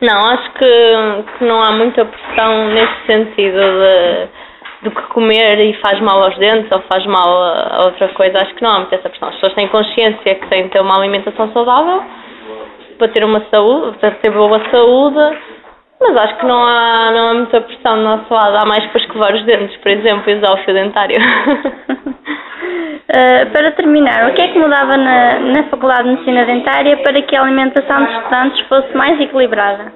Não, 0.00 0.26
acho 0.26 0.50
que, 0.52 1.38
que 1.38 1.44
não 1.44 1.60
há 1.62 1.72
muita 1.72 2.04
pressão 2.04 2.68
nesse 2.68 3.06
sentido 3.06 3.58
de, 3.58 4.28
do 4.82 4.90
que 4.90 5.02
comer 5.08 5.58
e 5.58 5.74
faz 5.80 6.00
mal 6.00 6.22
aos 6.22 6.36
dentes 6.38 6.70
ou 6.70 6.80
faz 6.82 7.04
mal 7.06 7.28
a 7.28 7.84
outra 7.86 8.08
coisa. 8.08 8.38
Acho 8.38 8.54
que 8.54 8.62
não 8.62 8.70
há 8.70 8.78
muita 8.80 8.96
essa 8.96 9.08
pressão. 9.08 9.28
As 9.28 9.34
pessoas 9.34 9.54
têm 9.54 9.68
consciência 9.68 10.34
que 10.34 10.46
têm 10.48 10.64
de 10.64 10.68
ter 10.70 10.80
uma 10.80 10.96
alimentação 10.96 11.52
saudável 11.52 12.02
para 12.98 13.08
ter 13.08 13.24
uma 13.24 13.44
saúde, 13.50 13.98
para 13.98 14.10
ter 14.12 14.30
boa 14.30 14.60
saúde, 14.70 15.38
mas 16.00 16.16
acho 16.16 16.36
que 16.36 16.46
não 16.46 16.62
há, 16.62 17.10
não 17.10 17.28
há 17.28 17.34
muita 17.34 17.60
pressão 17.60 17.96
do 17.96 18.02
nosso 18.02 18.32
lado. 18.32 18.56
Há 18.56 18.66
mais 18.66 18.84
para 18.86 19.00
escovar 19.00 19.34
os 19.34 19.44
dentes, 19.44 19.76
por 19.78 19.90
exemplo, 19.90 20.30
e 20.30 20.34
usar 20.34 20.52
o 20.52 20.64
fio 20.64 20.74
dentário. 20.74 21.16
Eh, 23.08 23.44
para 23.46 23.70
terminar, 23.70 24.28
o 24.28 24.34
que 24.34 24.42
é 24.42 24.48
que 24.48 24.58
mudava 24.58 24.96
na, 24.96 25.38
na 25.38 25.62
Faculdade 25.70 26.02
de 26.02 26.08
Medicina 26.08 26.44
Dentária 26.44 26.96
para 26.98 27.22
que 27.22 27.36
a 27.36 27.42
alimentação 27.42 28.04
dos 28.04 28.12
estudantes 28.16 28.66
fosse 28.66 28.96
mais 28.96 29.20
equilibrada? 29.20 29.92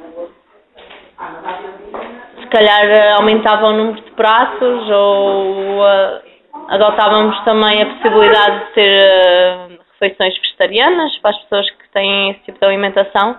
Calhar 2.50 2.84
eh, 2.84 3.12
aumentava 3.12 3.66
o 3.68 3.72
número 3.72 4.00
de 4.00 4.10
pratos 4.12 4.90
ou 4.90 5.86
eh, 5.88 6.20
adotávamos 6.68 7.38
também 7.44 7.82
a 7.82 7.86
possibilidade 7.86 8.58
de 8.66 8.72
ter 8.72 8.90
eh, 8.98 9.68
refeições 10.00 10.34
vegetarianas 10.40 11.16
para 11.18 11.30
as 11.30 11.38
pessoas 11.42 11.70
que 11.70 11.88
têm 11.92 12.30
esse 12.30 12.40
tipo 12.40 12.58
de 12.60 12.66
alimentação. 12.66 13.36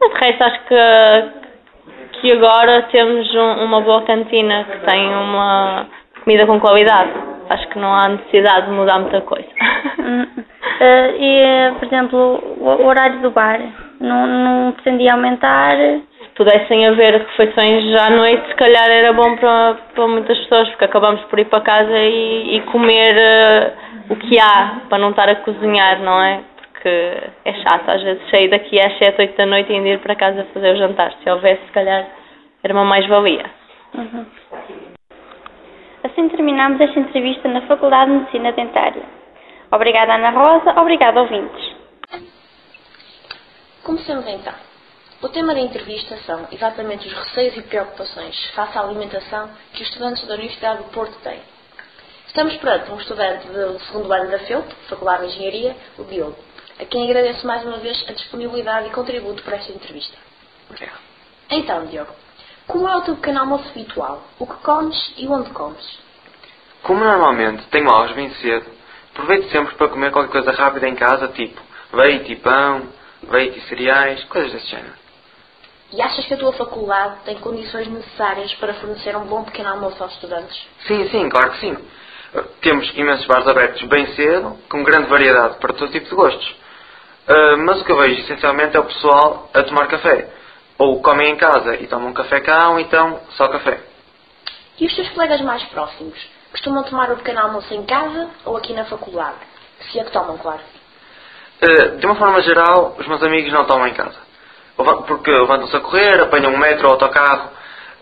Mas 0.00 0.12
de 0.12 0.18
resto 0.26 0.44
acho 0.44 0.60
que, 0.64 2.20
que 2.20 2.32
agora 2.32 2.82
temos 2.90 3.34
um- 3.34 3.64
uma 3.64 3.80
boa 3.80 4.02
cantina 4.02 4.64
que 4.64 4.78
tem 4.86 5.08
uma 5.08 5.86
comida 6.24 6.46
com 6.46 6.60
qualidade. 6.60 7.10
Acho 7.50 7.66
que 7.68 7.78
não 7.78 7.94
há 7.94 8.08
necessidade 8.08 8.66
de 8.66 8.72
mudar 8.72 8.98
muita 8.98 9.20
coisa. 9.22 9.48
Eh, 10.80 11.14
e, 11.18 11.72
por 11.74 11.86
exemplo, 11.86 12.18
o, 12.60 12.82
o 12.82 12.86
horário 12.86 13.18
do 13.20 13.30
bar 13.32 13.58
não, 14.00 14.26
não 14.28 14.72
pretendia 14.72 15.14
aumentar? 15.14 15.74
Pudessem 16.38 16.86
haver 16.86 17.18
refeições 17.18 17.90
já 17.90 18.06
à 18.06 18.10
noite, 18.10 18.48
se 18.48 18.54
calhar 18.54 18.88
era 18.88 19.12
bom 19.12 19.36
para, 19.36 19.74
para 19.92 20.06
muitas 20.06 20.38
pessoas, 20.38 20.68
porque 20.68 20.84
acabamos 20.84 21.20
por 21.24 21.38
ir 21.40 21.46
para 21.46 21.60
casa 21.60 21.98
e, 21.98 22.56
e 22.56 22.60
comer 22.62 23.16
uh, 23.16 24.12
o 24.12 24.16
que 24.16 24.38
há, 24.38 24.82
para 24.88 24.98
não 24.98 25.10
estar 25.10 25.28
a 25.28 25.34
cozinhar, 25.34 26.00
não 26.00 26.22
é? 26.22 26.40
Porque 26.56 26.88
é 27.44 27.52
chato, 27.54 27.88
às 27.88 28.00
vezes 28.02 28.30
sair 28.30 28.48
daqui 28.48 28.80
às 28.80 28.96
7, 28.98 29.20
8 29.20 29.36
da 29.36 29.46
noite 29.46 29.72
e 29.72 29.74
ainda 29.74 29.88
ir 29.88 29.98
para 29.98 30.14
casa 30.14 30.46
fazer 30.54 30.74
o 30.74 30.78
jantar. 30.78 31.12
Se 31.24 31.28
houvesse, 31.28 31.66
se 31.66 31.72
calhar, 31.72 32.06
era 32.62 32.72
uma 32.72 32.84
mais-valia. 32.84 33.44
Uhum. 33.94 34.24
Assim 36.04 36.28
terminamos 36.28 36.80
esta 36.80 37.00
entrevista 37.00 37.48
na 37.48 37.62
Faculdade 37.62 38.12
de 38.12 38.16
Medicina 38.16 38.52
Dentária. 38.52 39.02
Obrigada, 39.72 40.14
Ana 40.14 40.30
Rosa. 40.30 40.80
Obrigada, 40.80 41.20
ouvintes. 41.20 41.76
Comecemos 43.82 44.26
então. 44.28 44.67
O 45.20 45.28
tema 45.28 45.52
da 45.52 45.58
entrevista 45.58 46.16
são 46.18 46.46
exatamente 46.52 47.08
os 47.08 47.12
receios 47.12 47.56
e 47.56 47.62
preocupações 47.62 48.36
face 48.54 48.78
à 48.78 48.82
alimentação 48.82 49.50
que 49.72 49.82
os 49.82 49.88
estudantes 49.88 50.24
da 50.28 50.34
Universidade 50.34 50.78
do 50.78 50.90
Porto 50.90 51.18
têm. 51.24 51.40
Estamos 52.28 52.56
perante 52.58 52.88
um 52.92 52.98
estudante 52.98 53.48
do 53.48 53.80
segundo 53.80 54.12
ano 54.12 54.30
da 54.30 54.38
FEUP, 54.38 54.72
Faculdade 54.88 55.22
de 55.22 55.28
Engenharia, 55.30 55.76
o 55.98 56.04
Diogo, 56.04 56.38
a 56.78 56.84
quem 56.84 57.02
agradeço 57.02 57.44
mais 57.44 57.64
uma 57.64 57.78
vez 57.78 58.04
a 58.08 58.12
disponibilidade 58.12 58.86
e 58.86 58.90
contributo 58.90 59.42
para 59.42 59.56
esta 59.56 59.72
entrevista. 59.72 60.16
Obrigado. 60.70 61.00
Então, 61.50 61.86
Diogo, 61.86 62.12
como 62.68 62.86
é 62.86 62.96
o 62.96 63.00
teu 63.00 63.16
pequeno 63.16 63.40
almoço 63.40 63.68
habitual? 63.70 64.22
O 64.38 64.46
que 64.46 64.62
comes 64.62 65.14
e 65.16 65.26
onde 65.26 65.50
comes? 65.50 65.98
Como 66.84 67.02
normalmente 67.02 67.66
tenho 67.72 67.90
aulas 67.90 68.12
bem 68.12 68.30
cedo, 68.34 68.70
aproveito 69.10 69.50
sempre 69.50 69.74
para 69.74 69.88
comer 69.88 70.12
qualquer 70.12 70.30
coisa 70.30 70.52
rápida 70.52 70.86
em 70.86 70.94
casa, 70.94 71.26
tipo 71.26 71.60
leite 71.92 72.30
e 72.30 72.36
pão, 72.36 72.86
leite 73.28 73.58
e 73.58 73.62
cereais, 73.62 74.22
coisas 74.24 74.52
desse 74.52 74.68
género. 74.68 74.97
E 75.90 76.02
achas 76.02 76.26
que 76.26 76.34
a 76.34 76.36
tua 76.36 76.52
faculdade 76.52 77.20
tem 77.24 77.38
condições 77.38 77.88
necessárias 77.88 78.52
para 78.56 78.74
fornecer 78.74 79.16
um 79.16 79.24
bom 79.24 79.42
pequeno 79.44 79.70
almoço 79.70 80.02
aos 80.02 80.12
estudantes? 80.12 80.66
Sim, 80.86 81.08
sim, 81.08 81.28
claro 81.30 81.52
que 81.52 81.60
sim. 81.60 81.72
Uh, 81.72 82.42
Temos 82.60 82.90
imensos 82.94 83.24
bares 83.26 83.48
abertos 83.48 83.82
bem 83.88 84.06
cedo, 84.14 84.58
com 84.68 84.82
grande 84.82 85.08
variedade 85.08 85.56
para 85.58 85.72
todo 85.72 85.90
tipo 85.90 86.06
de 86.06 86.14
gostos. 86.14 86.46
Uh, 87.26 87.56
mas 87.64 87.80
o 87.80 87.84
que 87.84 87.92
eu 87.92 87.96
vejo 87.96 88.20
essencialmente 88.20 88.76
é 88.76 88.80
o 88.80 88.84
pessoal 88.84 89.50
a 89.54 89.62
tomar 89.62 89.86
café. 89.86 90.28
Ou 90.76 91.00
comem 91.00 91.32
em 91.32 91.36
casa 91.36 91.76
e 91.76 91.86
tomam 91.86 92.12
café 92.12 92.40
cá, 92.40 92.68
ou 92.68 92.78
então 92.78 93.20
só 93.30 93.48
café. 93.48 93.80
E 94.78 94.86
os 94.86 94.94
teus 94.94 95.08
colegas 95.10 95.40
mais 95.40 95.62
próximos? 95.64 96.18
Costumam 96.52 96.84
tomar 96.84 97.10
o 97.10 97.16
pequeno 97.16 97.40
almoço 97.40 97.72
em 97.72 97.84
casa 97.84 98.28
ou 98.44 98.58
aqui 98.58 98.74
na 98.74 98.84
faculdade? 98.84 99.38
Se 99.90 99.98
é 99.98 100.04
que 100.04 100.12
tomam, 100.12 100.36
claro. 100.36 100.60
Uh, 101.62 101.96
De 101.96 102.04
uma 102.04 102.14
forma 102.14 102.42
geral, 102.42 102.94
os 102.98 103.06
meus 103.06 103.22
amigos 103.22 103.50
não 103.52 103.64
tomam 103.64 103.86
em 103.88 103.94
casa. 103.94 104.27
Porque 105.06 105.30
levantam-se 105.30 105.76
a 105.76 105.80
correr, 105.80 106.20
apanham 106.20 106.52
um 106.52 106.58
metro 106.58 106.86
ou 106.86 106.92
autocarro 106.92 107.50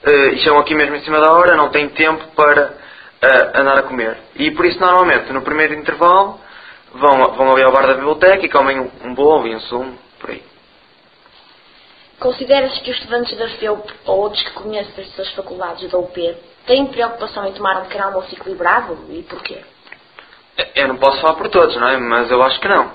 eh, 0.05 0.29
e 0.35 0.39
chegam 0.41 0.59
aqui 0.59 0.75
mesmo 0.75 0.95
em 0.95 1.01
cima 1.01 1.21
da 1.21 1.33
hora, 1.33 1.57
não 1.57 1.71
têm 1.71 1.89
tempo 1.89 2.23
para 2.37 2.75
eh, 3.23 3.53
andar 3.55 3.79
a 3.79 3.83
comer. 3.83 4.19
E 4.35 4.51
por 4.51 4.67
isso, 4.67 4.79
normalmente, 4.79 5.33
no 5.33 5.43
primeiro 5.43 5.73
intervalo, 5.75 6.39
vão, 6.93 7.33
vão 7.35 7.53
ali 7.53 7.63
ao 7.63 7.73
bar 7.73 7.87
da 7.87 7.95
biblioteca 7.95 8.45
e 8.45 8.49
comem 8.51 8.79
um, 8.79 8.91
um 9.05 9.15
bolo 9.15 9.47
e 9.47 9.55
um 9.55 9.61
sumo, 9.61 9.99
por 10.21 10.31
aí. 10.31 10.43
Consideras 12.21 12.79
que 12.79 12.91
os 12.91 12.97
estudantes 12.97 13.37
da 13.39 13.49
FEUP 13.49 13.93
ou 14.07 14.21
outros 14.21 14.43
que 14.43 14.53
conheces 14.53 14.95
das 14.97 15.09
suas 15.15 15.31
faculdades 15.33 15.91
da 15.91 15.99
UP 15.99 16.37
têm 16.67 16.87
preocupação 16.87 17.47
em 17.47 17.53
tomar 17.53 17.79
um 17.79 17.85
pequeno 17.85 18.05
almoço 18.05 18.35
equilibrado? 18.35 18.99
E 19.11 19.23
porquê? 19.23 19.63
Eu 20.75 20.89
não 20.89 20.97
posso 20.97 21.21
falar 21.21 21.35
por 21.35 21.49
todos, 21.49 21.77
não 21.77 21.89
é? 21.89 21.99
Mas 21.99 22.31
eu 22.31 22.43
acho 22.43 22.59
que 22.61 22.69
não. 22.69 22.91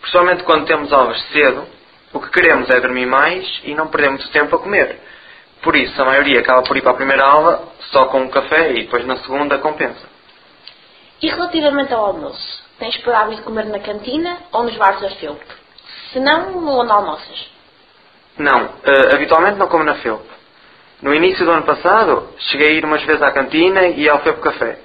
Principalmente 0.00 0.42
quando 0.44 0.66
temos 0.66 0.92
aulas 0.92 1.20
cedo, 1.32 1.66
o 2.12 2.20
que 2.20 2.30
queremos 2.30 2.68
é 2.70 2.80
dormir 2.80 3.06
mais 3.06 3.60
e 3.64 3.74
não 3.74 3.88
perder 3.88 4.10
muito 4.10 4.28
tempo 4.30 4.56
a 4.56 4.58
comer. 4.58 5.00
Por 5.62 5.74
isso, 5.74 6.00
a 6.00 6.04
maioria 6.04 6.40
acaba 6.40 6.62
por 6.62 6.76
ir 6.76 6.82
para 6.82 6.92
a 6.92 6.96
primeira 6.96 7.24
aula 7.24 7.72
só 7.90 8.06
com 8.06 8.20
um 8.20 8.28
café 8.28 8.72
e 8.72 8.84
depois 8.84 9.04
na 9.06 9.16
segunda 9.16 9.58
compensa. 9.58 10.06
E 11.20 11.28
relativamente 11.28 11.92
ao 11.92 12.06
almoço, 12.06 12.62
tens 12.78 12.96
por 12.98 13.14
hábito 13.14 13.42
comer 13.42 13.66
na 13.66 13.80
cantina 13.80 14.38
ou 14.52 14.64
nos 14.64 14.76
bares 14.76 15.00
da 15.00 15.10
FEUP? 15.10 15.40
Se 16.12 16.20
não, 16.20 16.66
onde 16.68 16.92
almoças? 16.92 17.50
Não, 18.38 18.68
eh, 18.84 19.14
habitualmente 19.14 19.58
não 19.58 19.66
como 19.66 19.82
na 19.82 19.94
FEUP. 19.96 20.22
No 21.02 21.14
início 21.14 21.44
do 21.44 21.50
ano 21.50 21.64
passado, 21.64 22.28
cheguei 22.38 22.68
a 22.68 22.72
ir 22.72 22.84
umas 22.84 23.02
vezes 23.02 23.22
à 23.22 23.30
cantina 23.30 23.86
e 23.88 24.08
ao 24.08 24.20
FEUP 24.20 24.40
Café. 24.40 24.78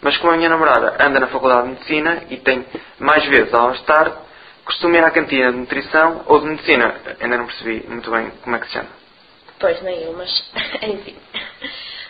Mas 0.00 0.16
como 0.18 0.32
a 0.32 0.36
minha 0.36 0.48
namorada 0.48 0.96
anda 1.00 1.18
na 1.18 1.28
Faculdade 1.28 1.62
de 1.62 1.68
Medicina 1.70 2.22
e 2.30 2.36
tem 2.36 2.64
mais 2.98 3.24
vezes 3.26 3.50
de 3.50 3.84
tarde, 3.84 4.14
costumo 4.66 4.96
ir 4.96 5.04
à 5.04 5.10
cantina 5.10 5.52
de 5.52 5.58
Nutrição 5.58 6.22
ou 6.26 6.40
de 6.40 6.46
Medicina. 6.46 6.94
Ainda 7.20 7.38
não 7.38 7.46
percebi 7.46 7.86
muito 7.88 8.10
bem 8.10 8.30
como 8.42 8.56
é 8.56 8.58
que 8.58 8.66
se 8.66 8.72
chama. 8.72 8.88
Pois, 9.58 9.80
nem 9.82 10.02
eu, 10.02 10.12
mas 10.12 10.52
enfim. 10.82 11.16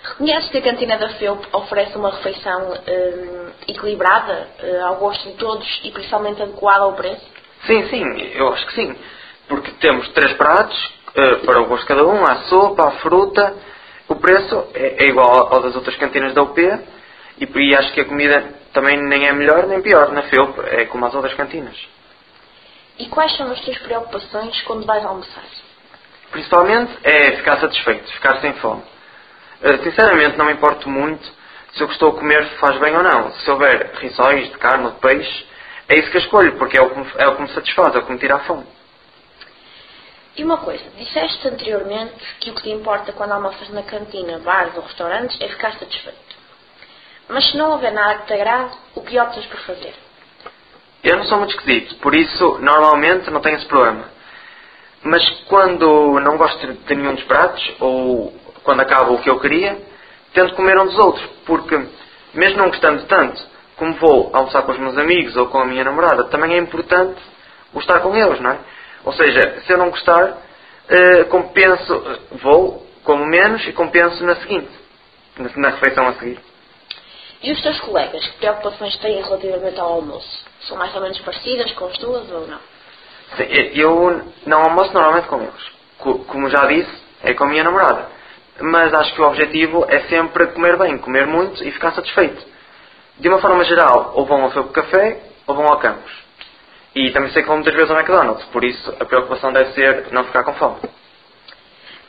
Reconheces 0.03 0.51
que 0.51 0.59
a 0.59 0.62
cantina 0.62 0.97
da 0.97 1.11
FEUP 1.11 1.47
oferece 1.53 1.97
uma 1.97 2.11
refeição 2.11 2.73
hum, 2.73 3.51
equilibrada, 3.69 4.49
eh, 4.61 4.81
ao 4.81 4.97
gosto 4.97 5.29
de 5.29 5.37
todos 5.37 5.81
e 5.85 5.90
principalmente 5.90 6.42
adequada 6.42 6.85
ao 6.85 6.95
preço? 6.95 7.25
Sim, 7.66 7.87
sim, 7.88 8.05
eu 8.35 8.49
acho 8.53 8.66
que 8.66 8.75
sim. 8.75 8.97
Porque 9.49 9.71
temos 9.73 10.09
três 10.11 10.33
pratos 10.35 10.77
eh, 11.14 11.37
para 11.45 11.61
o 11.61 11.66
gosto 11.66 11.83
de 11.83 11.88
cada 11.88 12.07
um, 12.07 12.25
a 12.25 12.37
sopa, 12.45 12.88
a 12.88 12.90
fruta. 12.92 13.55
O 14.09 14.16
preço 14.16 14.69
é, 14.75 15.05
é 15.05 15.09
igual 15.09 15.53
ao 15.53 15.61
das 15.61 15.75
outras 15.75 15.97
cantinas 15.97 16.33
da 16.35 16.42
UP 16.42 16.59
e, 16.59 17.45
e 17.45 17.77
acho 17.77 17.92
que 17.92 18.01
a 18.01 18.05
comida 18.05 18.45
também 18.73 18.97
nem 19.09 19.27
é 19.27 19.33
melhor 19.33 19.66
nem 19.66 19.83
pior 19.83 20.12
na 20.12 20.23
FEUP, 20.23 20.59
é 20.66 20.87
como 20.87 21.05
as 21.05 21.14
outras 21.14 21.35
cantinas. 21.35 21.77
E 22.98 23.06
quais 23.06 23.37
são 23.37 23.50
as 23.50 23.61
tuas 23.61 23.78
preocupações 23.78 24.61
quando 24.62 24.87
vais 24.87 25.04
almoçar? 25.04 25.44
Principalmente 26.30 26.92
é 27.04 27.37
ficar 27.37 27.61
satisfeito, 27.61 28.11
ficar 28.12 28.40
sem 28.40 28.52
fome. 28.54 28.82
Eh, 29.62 29.78
Sinceramente, 29.78 30.37
não 30.37 30.46
me 30.46 30.52
importo 30.52 30.88
muito 30.88 31.24
se 31.74 31.82
o 31.82 31.87
que 31.87 31.92
estou 31.92 32.11
a 32.11 32.18
comer 32.18 32.44
faz 32.59 32.78
bem 32.78 32.96
ou 32.96 33.02
não. 33.02 33.32
Se 33.32 33.50
houver 33.50 33.92
rissóis 33.96 34.50
de 34.50 34.59
carne 34.59 34.87
ou 34.87 34.92
de 34.92 34.98
peixe, 35.00 35.46
é 35.88 35.96
isso 35.96 36.11
que 36.11 36.16
eu 36.16 36.20
escolho, 36.22 36.56
porque 36.59 36.78
é 36.78 36.82
o 36.82 36.90
que 36.90 36.98
me, 36.98 37.06
é 37.18 37.28
o 37.28 37.37
que 37.37 37.42
me 37.42 37.48
satisfaz, 37.48 37.94
é 37.94 37.98
o 37.98 38.06
que 38.06 38.12
me 38.12 38.18
tira 38.18 38.37
a 38.37 38.40
fome. 38.40 38.66
E 40.37 40.44
uma 40.44 40.59
coisa, 40.59 40.85
disseste 40.96 41.48
anteriormente 41.48 42.14
que 42.40 42.50
o 42.50 42.54
que 42.54 42.62
te 42.62 42.70
importa 42.70 43.12
quando 43.12 43.32
almoças 43.32 43.68
na 43.70 43.82
cantina, 43.82 44.38
bares 44.38 44.74
ou 44.76 44.82
restaurantes 44.82 45.40
é 45.40 45.48
ficar 45.48 45.72
satisfeito. 45.72 46.37
Mas 47.28 47.50
se 47.50 47.56
não 47.56 47.72
houver 47.72 47.92
nada 47.92 48.20
que 48.20 48.26
te 48.26 48.35
agrade, 48.35 48.76
o 48.94 49.02
que 49.02 49.18
optas 49.18 49.46
por 49.46 49.61
fazer? 49.61 49.94
Eu 51.07 51.19
não 51.19 51.25
sou 51.27 51.38
muito 51.38 51.55
esquisito, 51.55 51.95
por 52.01 52.16
isso 52.16 52.59
normalmente 52.59 53.31
não 53.31 53.40
tenho 53.40 53.55
esse 53.55 53.66
problema. 53.66 54.11
Mas 55.05 55.25
quando 55.47 56.19
não 56.19 56.37
gosto 56.37 56.66
de 56.66 56.95
nenhum 56.97 57.14
dos 57.14 57.23
pratos, 57.23 57.62
ou 57.79 58.35
quando 58.64 58.81
acaba 58.81 59.12
o 59.12 59.23
que 59.23 59.31
eu 59.31 59.38
queria, 59.38 59.79
tento 60.35 60.57
comer 60.57 60.77
um 60.77 60.87
dos 60.87 60.99
outros, 60.99 61.25
porque 61.47 61.81
mesmo 62.35 62.59
não 62.59 62.71
gostando 62.71 63.05
tanto, 63.05 63.40
como 63.77 63.95
vou 64.01 64.31
almoçar 64.33 64.62
com 64.62 64.73
os 64.73 64.79
meus 64.81 64.99
amigos 64.99 65.37
ou 65.37 65.47
com 65.47 65.61
a 65.61 65.64
minha 65.64 65.85
namorada, 65.85 66.25
também 66.25 66.55
é 66.55 66.59
importante 66.59 67.23
o 67.73 67.79
estar 67.79 68.01
com 68.01 68.16
eles, 68.16 68.40
não 68.40 68.51
é? 68.51 68.59
Ou 69.05 69.12
seja, 69.12 69.61
se 69.64 69.73
eu 69.73 69.79
não 69.79 69.90
gostar, 69.90 70.38
eh, 70.88 71.25
compenso, 71.31 72.03
eh, 72.05 72.19
vou, 72.42 72.85
como 73.05 73.25
menos 73.27 73.64
e 73.64 73.73
compenso 73.73 74.25
na 74.25 74.35
seguinte, 74.35 74.73
na, 75.38 75.51
na 75.55 75.69
refeição 75.69 76.09
a 76.09 76.14
seguir. 76.14 76.40
E 77.45 77.53
os 77.53 77.62
teus 77.62 77.79
colegas, 77.79 78.27
que 78.27 78.38
preocupações 78.38 78.97
têm 78.97 79.23
relativamente 79.23 79.79
ao 79.79 79.92
almoço? 79.92 80.56
São 80.66 80.76
mais 80.76 80.94
ou 80.94 81.00
menos 81.00 81.18
parecidas 81.20 81.72
com 81.72 81.87
as 81.87 81.98
tuas 81.98 82.31
ou 82.31 82.46
não? 82.46 82.59
Sim, 83.37 83.44
Eu 83.74 84.33
não 84.46 84.62
almoço 84.62 84.92
normalmente 84.92 85.29
com 85.29 85.40
eles. 85.42 85.70
Co- 85.98 86.18
Como 86.24 86.48
já 86.50 86.66
disse, 86.66 87.02
é 87.22 87.35
com 87.35 87.44
a 87.44 87.48
minha 87.48 87.64
namorada. 87.64 88.09
Mas 88.61 88.92
acho 88.94 89.14
que 89.14 89.20
o 89.20 89.26
objetivo 89.26 89.85
é 89.88 90.00
sempre 90.09 90.46
comer 90.48 90.79
bem, 90.79 90.98
comer 90.98 91.26
muito 91.26 91.62
e 91.62 91.70
ficar 91.70 91.92
satisfeito. 91.92 92.42
De 93.18 93.29
uma 93.29 93.40
forma 93.40 93.64
geral, 93.64 94.12
ou 94.14 94.24
vão 94.26 94.42
ao 94.42 94.52
seu 94.52 94.64
café 94.68 95.20
ou 95.46 95.55
vão 95.55 95.66
ao 95.66 95.79
campus. 95.79 96.12
E 96.94 97.11
também 97.11 97.31
sei 97.31 97.42
que 97.42 97.48
vão 97.48 97.57
muitas 97.59 97.74
vezes 97.74 97.90
ao 97.90 97.96
McDonald's, 97.98 98.44
por 98.46 98.64
isso 98.64 98.94
a 98.98 99.05
preocupação 99.05 99.52
deve 99.52 99.72
ser 99.72 100.09
não 100.12 100.24
ficar 100.24 100.44
com 100.44 100.55
fome. 100.55 100.81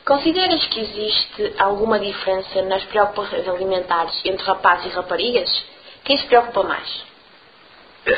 Consideras 0.06 0.64
que 0.68 0.80
existe 0.80 1.54
alguma 1.58 1.98
diferença 1.98 2.62
nas 2.62 2.82
preocupações 2.84 3.46
alimentares 3.46 4.18
entre 4.24 4.44
rapazes 4.46 4.86
e 4.86 4.94
raparigas? 4.96 5.64
Quem 6.04 6.16
se 6.16 6.26
preocupa 6.26 6.62
mais? 6.62 7.04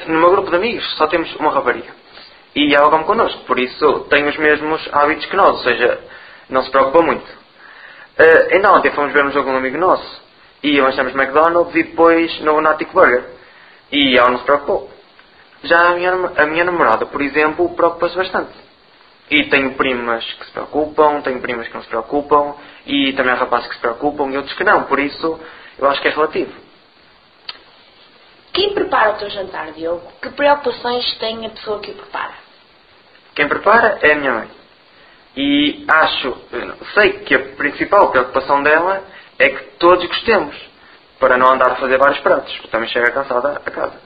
No 0.07 0.21
meu 0.21 0.31
grupo 0.31 0.51
de 0.51 0.57
amigos 0.57 0.97
só 0.97 1.07
temos 1.07 1.35
uma 1.37 1.51
rapariga. 1.53 1.93
E 2.55 2.75
ela 2.75 2.91
come 2.91 3.05
connosco, 3.05 3.45
por 3.45 3.59
isso 3.59 4.07
tem 4.11 4.29
os 4.29 4.37
mesmos 4.37 4.89
hábitos 4.93 5.27
que 5.27 5.37
nós, 5.37 5.57
ou 5.57 5.63
seja, 5.63 6.01
não 6.49 6.63
se 6.63 6.71
preocupa 6.71 7.03
muito. 7.03 7.27
Eh, 8.19 8.55
ainda 8.55 8.73
ontem 8.73 8.91
fomos 8.93 9.13
ver 9.13 9.25
um 9.25 9.31
jogo 9.31 9.49
de 9.49 9.55
um 9.55 9.59
amigo 9.59 9.79
nosso 9.79 10.23
e 10.63 10.81
lanchamos 10.81 11.15
McDonald's 11.15 11.75
e 11.75 11.85
depois 11.85 12.41
no 12.41 12.61
Natic 12.61 12.93
Burger. 12.93 13.25
E 13.91 14.17
ela 14.17 14.31
não 14.31 14.39
se 14.39 14.45
preocupou. 14.45 14.91
Já 15.63 15.91
a 15.91 15.95
minha, 15.95 16.13
a 16.13 16.47
minha 16.47 16.65
namorada, 16.65 17.07
por 17.07 17.21
exemplo, 17.21 17.69
preocupa-se 17.75 18.17
bastante. 18.17 18.53
E 19.31 19.45
tenho 19.45 19.75
primas 19.75 20.25
que 20.25 20.45
se 20.47 20.51
preocupam, 20.51 21.21
tenho 21.23 21.41
primas 21.41 21.69
que 21.69 21.75
não 21.75 21.83
se 21.83 21.89
preocupam, 21.89 22.55
e 22.87 23.13
também 23.13 23.33
há 23.33 23.37
rapazes 23.37 23.69
que 23.69 23.75
se 23.75 23.81
preocupam 23.81 24.31
e 24.31 24.37
outros 24.37 24.55
que 24.57 24.65
não, 24.65 24.85
por 24.85 24.99
isso 24.99 25.41
eu 25.79 25.89
acho 25.89 26.01
que 26.01 26.09
é 26.09 26.11
relativo. 26.11 26.53
Quem 28.53 28.75
prepara 28.75 29.13
o 29.13 29.19
teu 29.19 29.31
jantar, 29.31 29.73
Diogo? 29.73 30.11
Que 30.21 30.31
preocupações 30.31 31.19
tem 31.19 31.47
a 31.47 31.51
pessoa 31.51 31.81
que 31.81 31.91
o 31.91 31.95
prepara? 31.95 32.35
Quem 33.35 33.49
prepara 33.49 33.99
é 34.03 34.13
a 34.13 34.17
minha 34.17 34.33
mãe. 34.33 34.49
E 35.37 35.85
acho, 35.87 36.37
sei 36.95 37.13
que 37.21 37.35
a 37.35 37.39
principal 37.55 38.11
preocupação 38.11 38.63
dela 38.63 39.05
é 39.39 39.49
que 39.51 39.65
todos 39.79 40.05
gostemos, 40.07 40.57
para 41.21 41.37
não 41.37 41.53
andar 41.53 41.73
a 41.73 41.77
fazer 41.77 41.99
vários 41.99 42.19
pratos, 42.21 42.53
porque 42.57 42.69
também 42.69 42.89
chega 42.89 43.13
cansada 43.13 43.63
a 43.65 43.71
casa. 43.71 44.01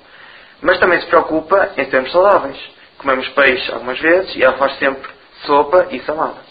Mas 0.61 0.79
também 0.79 1.01
se 1.01 1.07
preocupa 1.07 1.73
em 1.77 1.91
sermos 1.91 2.13
saudáveis. 2.13 2.59
Comemos 2.99 3.29
peixe 3.31 3.73
algumas 3.73 3.99
vezes 3.99 4.37
e 4.37 4.45
ela 4.45 4.57
faz 4.59 4.79
sempre 4.79 5.11
sopa 5.47 5.89
e 5.91 6.01
salada. 6.01 6.43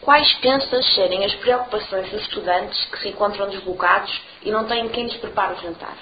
Quais 0.00 0.34
pensas 0.34 0.94
serem 0.94 1.24
as 1.24 1.34
preocupações 1.36 2.10
dos 2.10 2.20
estudantes 2.22 2.84
que 2.86 2.98
se 2.98 3.08
encontram 3.08 3.48
deslocados 3.48 4.22
e 4.42 4.50
não 4.50 4.64
têm 4.64 4.88
quem 4.90 5.04
lhes 5.04 5.16
prepare 5.16 5.54
o 5.54 5.62
jantar? 5.62 5.96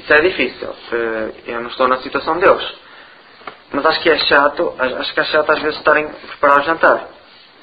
Isso 0.00 0.12
é 0.14 0.20
difícil. 0.22 0.74
Eu 1.46 1.60
não 1.60 1.68
estou 1.68 1.86
na 1.86 1.98
situação 1.98 2.38
deles. 2.38 2.66
Mas 3.70 3.84
acho 3.84 4.00
que 4.00 4.10
é 4.10 4.18
chato, 4.18 4.74
acho 4.78 5.12
que 5.12 5.20
é 5.20 5.24
chato 5.24 5.50
às 5.52 5.60
vezes 5.60 5.76
estarem 5.76 6.06
a 6.06 6.08
preparar 6.08 6.60
o 6.60 6.62
jantar. 6.62 7.08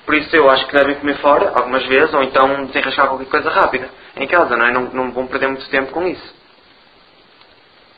Por 0.05 0.13
isso 0.15 0.33
eu 0.35 0.49
acho 0.49 0.67
que 0.67 0.73
devem 0.73 0.95
comer 0.95 1.17
fora, 1.17 1.49
algumas 1.49 1.85
vezes, 1.87 2.13
ou 2.13 2.23
então 2.23 2.65
desenrascar 2.65 3.07
qualquer 3.07 3.27
coisa 3.27 3.49
rápida 3.49 3.89
em 4.15 4.27
casa, 4.27 4.55
não 4.55 4.65
é? 4.67 4.71
Não, 4.71 4.81
não 4.83 5.11
vão 5.11 5.27
perder 5.27 5.47
muito 5.47 5.67
tempo 5.69 5.91
com 5.91 6.07
isso. 6.07 6.35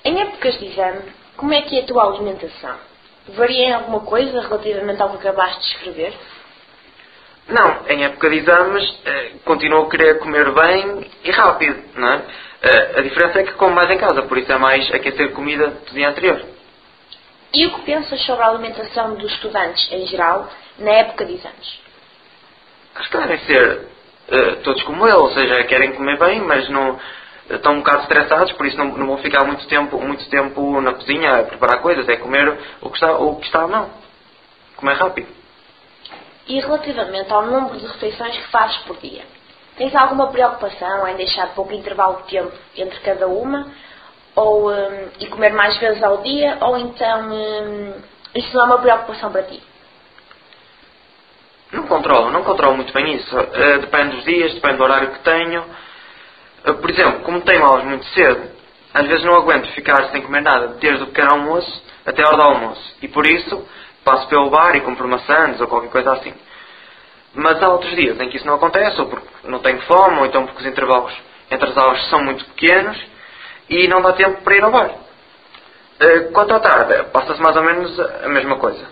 Em 0.05 0.21
épocas 0.21 0.57
de 0.57 0.67
exame, 0.67 1.01
como 1.35 1.53
é 1.53 1.61
que 1.61 1.77
é 1.77 1.83
a 1.83 1.85
tua 1.85 2.05
alimentação? 2.05 2.77
Varia 3.27 3.67
em 3.67 3.73
alguma 3.73 3.99
coisa 3.99 4.41
relativamente 4.41 5.01
ao 5.01 5.09
que 5.09 5.27
acabaste 5.27 5.59
de 5.59 5.67
escrever? 5.75 6.13
Não, 7.49 7.87
em 7.89 8.05
época 8.05 8.29
de 8.29 8.37
exames 8.37 9.01
eh, 9.05 9.31
continuo 9.43 9.83
a 9.83 9.89
querer 9.89 10.19
comer 10.19 10.51
bem 10.51 11.11
e 11.23 11.31
rápido, 11.31 11.83
não 11.95 12.07
é? 12.07 12.21
Eh, 12.61 12.99
a 12.99 13.01
diferença 13.01 13.39
é 13.39 13.43
que 13.43 13.53
como 13.53 13.73
mais 13.73 13.89
em 13.89 13.97
casa, 13.97 14.23
por 14.23 14.37
isso 14.37 14.51
é 14.51 14.57
mais 14.57 14.89
aquecer 14.93 15.31
comida 15.31 15.67
do 15.67 15.93
dia 15.93 16.09
anterior. 16.09 16.41
E 17.53 17.65
o 17.65 17.73
que 17.73 17.81
pensas 17.81 18.21
sobre 18.25 18.43
a 18.43 18.49
alimentação 18.49 19.15
dos 19.15 19.31
estudantes 19.31 19.91
em 19.91 20.05
geral 20.07 20.49
na 20.77 20.91
época 20.91 21.25
de 21.25 21.33
exames? 21.33 21.79
Acho 22.95 23.09
que 23.09 23.17
devem 23.17 23.39
ser 23.39 23.87
eh, 24.27 24.55
todos 24.63 24.83
como 24.83 25.07
eu, 25.07 25.19
ou 25.19 25.31
seja, 25.31 25.63
querem 25.63 25.93
comer 25.93 26.19
bem, 26.19 26.41
mas 26.41 26.67
não 26.69 26.99
estão 27.49 27.73
um 27.73 27.77
bocado 27.77 28.03
estressados, 28.03 28.51
por 28.53 28.65
isso 28.67 28.77
não, 28.77 28.85
não 28.95 29.07
vão 29.07 29.17
ficar 29.17 29.43
muito 29.43 29.65
tempo, 29.67 29.99
muito 29.99 30.29
tempo 30.29 30.81
na 30.81 30.93
cozinha 30.93 31.39
a 31.39 31.43
preparar 31.43 31.81
coisas, 31.81 32.07
é 32.07 32.17
comer 32.17 32.57
o 32.81 32.89
que 32.89 32.97
está, 32.97 33.17
o 33.17 33.35
que 33.37 33.45
está 33.45 33.63
à 33.63 33.67
mão. 33.67 33.89
Comer 34.75 34.95
rápido. 34.95 35.27
E 36.47 36.59
relativamente 36.59 37.31
ao 37.31 37.45
número 37.45 37.77
de 37.77 37.87
refeições 37.87 38.37
que 38.37 38.47
fazes 38.51 38.77
por 38.79 38.97
dia? 38.97 39.23
Tens 39.79 39.95
alguma 39.95 40.27
preocupação 40.27 41.07
em 41.07 41.15
deixar 41.15 41.55
pouco 41.55 41.71
intervalo 41.71 42.17
de 42.17 42.31
tempo 42.31 42.51
entre 42.75 42.99
cada 42.99 43.27
uma? 43.27 43.65
Ou, 44.35 44.69
hum, 44.69 45.07
e 45.21 45.27
comer 45.27 45.53
mais 45.53 45.77
vezes 45.77 46.03
ao 46.03 46.17
dia? 46.17 46.57
Ou 46.59 46.77
então 46.77 47.29
hum, 47.31 47.93
isso 48.35 48.53
não 48.53 48.63
é 48.63 48.65
uma 48.65 48.79
preocupação 48.79 49.31
para 49.31 49.43
ti? 49.43 49.63
Não 51.71 51.83
controlo, 51.87 52.29
não 52.29 52.43
controlo 52.43 52.75
muito 52.75 52.91
bem 52.91 53.15
isso. 53.15 53.33
Eh, 53.39 53.77
depende 53.77 54.17
dos 54.17 54.25
dias, 54.25 54.53
depende 54.53 54.75
do 54.75 54.83
horário 54.83 55.11
que 55.11 55.19
tenho. 55.19 55.63
Eh, 56.65 56.73
por 56.73 56.89
exemplo, 56.89 57.21
como 57.21 57.39
tenho 57.39 57.63
aulas 57.63 57.85
muito 57.85 58.05
cedo, 58.07 58.51
às 58.93 59.07
vezes 59.07 59.23
não 59.23 59.35
aguento 59.35 59.71
ficar 59.71 60.09
sem 60.09 60.21
comer 60.21 60.41
nada, 60.41 60.75
desde 60.79 61.03
o 61.03 61.07
pequeno 61.07 61.35
almoço 61.35 61.83
até 62.05 62.21
a 62.21 62.27
hora 62.27 62.35
do 62.35 62.43
almoço. 62.43 62.95
E 63.01 63.07
por 63.07 63.25
isso 63.25 63.65
passo 64.03 64.27
pelo 64.27 64.49
bar 64.49 64.75
e 64.75 64.81
compro 64.81 65.07
maçãs 65.07 65.61
ou 65.61 65.67
qualquer 65.67 65.89
coisa 65.89 66.11
assim. 66.11 66.33
Mas 67.33 67.63
há 67.63 67.69
outros 67.69 67.95
dias 67.95 68.19
em 68.19 68.29
que 68.29 68.35
isso 68.35 68.45
não 68.45 68.55
acontece, 68.55 68.99
ou 68.99 69.07
porque 69.07 69.28
não 69.43 69.59
tenho 69.59 69.81
fome, 69.81 70.19
ou 70.19 70.25
então 70.25 70.45
porque 70.45 70.61
os 70.61 70.67
intervalos 70.67 71.13
entre 71.51 71.69
as 71.69 71.77
aulas 71.77 72.03
são 72.09 72.23
muito 72.23 72.45
pequenos 72.45 72.97
e 73.69 73.87
não 73.87 74.01
dá 74.01 74.13
tempo 74.13 74.41
para 74.41 74.55
ir 74.55 74.63
ao 74.63 74.71
bar. 74.71 74.91
Eh, 75.99 76.19
Quanto 76.31 76.53
à 76.53 76.59
tarde, 76.59 77.03
passa-se 77.11 77.41
mais 77.41 77.55
ou 77.55 77.63
menos 77.63 77.99
a 77.99 78.29
mesma 78.29 78.57
coisa. 78.57 78.85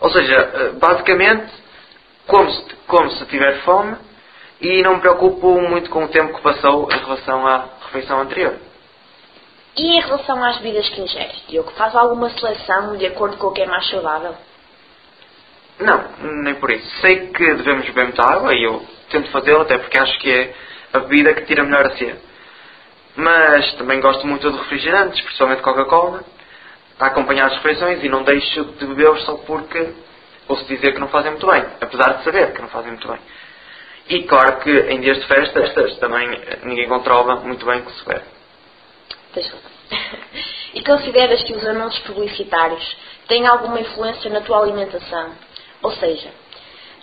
Ou 0.00 0.10
seja, 0.10 0.34
eh, 0.34 0.70
basicamente, 0.78 1.52
como 2.26 2.50
se, 2.50 2.74
como 2.86 3.10
se 3.10 3.26
tiver 3.26 3.60
fome 3.62 3.96
e 4.60 4.82
não 4.82 4.94
me 4.94 5.00
preocupo 5.00 5.60
muito 5.60 5.90
com 5.90 6.04
o 6.04 6.08
tempo 6.08 6.34
que 6.34 6.42
passou 6.42 6.88
em 6.90 6.98
relação 6.98 7.46
à 7.46 7.64
refeição 7.86 8.20
anterior. 8.20 8.54
E 9.76 9.98
em 9.98 10.00
relação 10.00 10.42
às 10.42 10.56
bebidas 10.58 10.88
que 10.88 11.02
ingeres, 11.02 11.44
Diogo, 11.48 11.70
faz 11.72 11.94
alguma 11.94 12.30
seleção 12.30 12.96
de 12.96 13.06
acordo 13.06 13.36
com 13.36 13.48
o 13.48 13.52
que 13.52 13.60
é 13.60 13.66
mais 13.66 13.86
saudável? 13.90 14.34
Não, 15.78 16.04
nem 16.42 16.54
por 16.54 16.70
isso. 16.70 16.88
Sei 17.02 17.26
que 17.28 17.54
devemos 17.54 17.84
beber 17.86 18.04
muita 18.04 18.22
água 18.22 18.54
e 18.54 18.64
eu 18.64 18.82
tento 19.10 19.30
fazê-lo 19.30 19.62
até 19.62 19.78
porque 19.78 19.98
acho 19.98 20.18
que 20.18 20.30
é 20.30 20.54
a 20.92 20.98
bebida 21.00 21.34
que 21.34 21.46
tira 21.46 21.64
melhor 21.64 21.86
a 21.86 21.96
sede. 21.96 22.18
Mas 23.16 23.72
também 23.74 24.00
gosto 24.00 24.26
muito 24.26 24.50
de 24.50 24.58
refrigerantes, 24.58 25.20
principalmente 25.22 25.62
Coca-Cola, 25.62 26.24
a 26.98 27.06
acompanhar 27.06 27.46
as 27.46 27.56
refeições 27.56 28.02
e 28.02 28.08
não 28.08 28.22
deixo 28.22 28.64
de 28.64 28.86
bebê-los 28.86 29.22
só 29.24 29.36
porque 29.38 29.92
ouço 30.48 30.64
dizer 30.66 30.92
que 30.92 31.00
não 31.00 31.08
fazem 31.08 31.32
muito 31.32 31.46
bem, 31.46 31.64
apesar 31.80 32.14
de 32.14 32.24
saber 32.24 32.52
que 32.52 32.60
não 32.60 32.68
fazem 32.68 32.90
muito 32.90 33.08
bem. 33.08 33.18
E 34.08 34.22
claro 34.22 34.60
que 34.60 34.70
em 34.70 35.00
dias 35.00 35.18
de 35.18 35.26
festas 35.26 35.96
também 35.98 36.28
ninguém 36.62 36.88
controla 36.88 37.36
muito 37.36 37.66
bem 37.66 37.80
o 37.80 37.84
que 37.84 37.92
se 37.92 38.04
bebe. 38.04 38.24
E 40.74 40.84
consideras 40.84 41.42
que 41.42 41.54
os 41.54 41.64
anúncios 41.66 42.04
publicitários 42.04 42.96
têm 43.26 43.46
alguma 43.46 43.80
influência 43.80 44.30
na 44.30 44.40
tua 44.42 44.60
alimentação? 44.60 45.32
Ou 45.82 45.90
seja, 45.92 46.30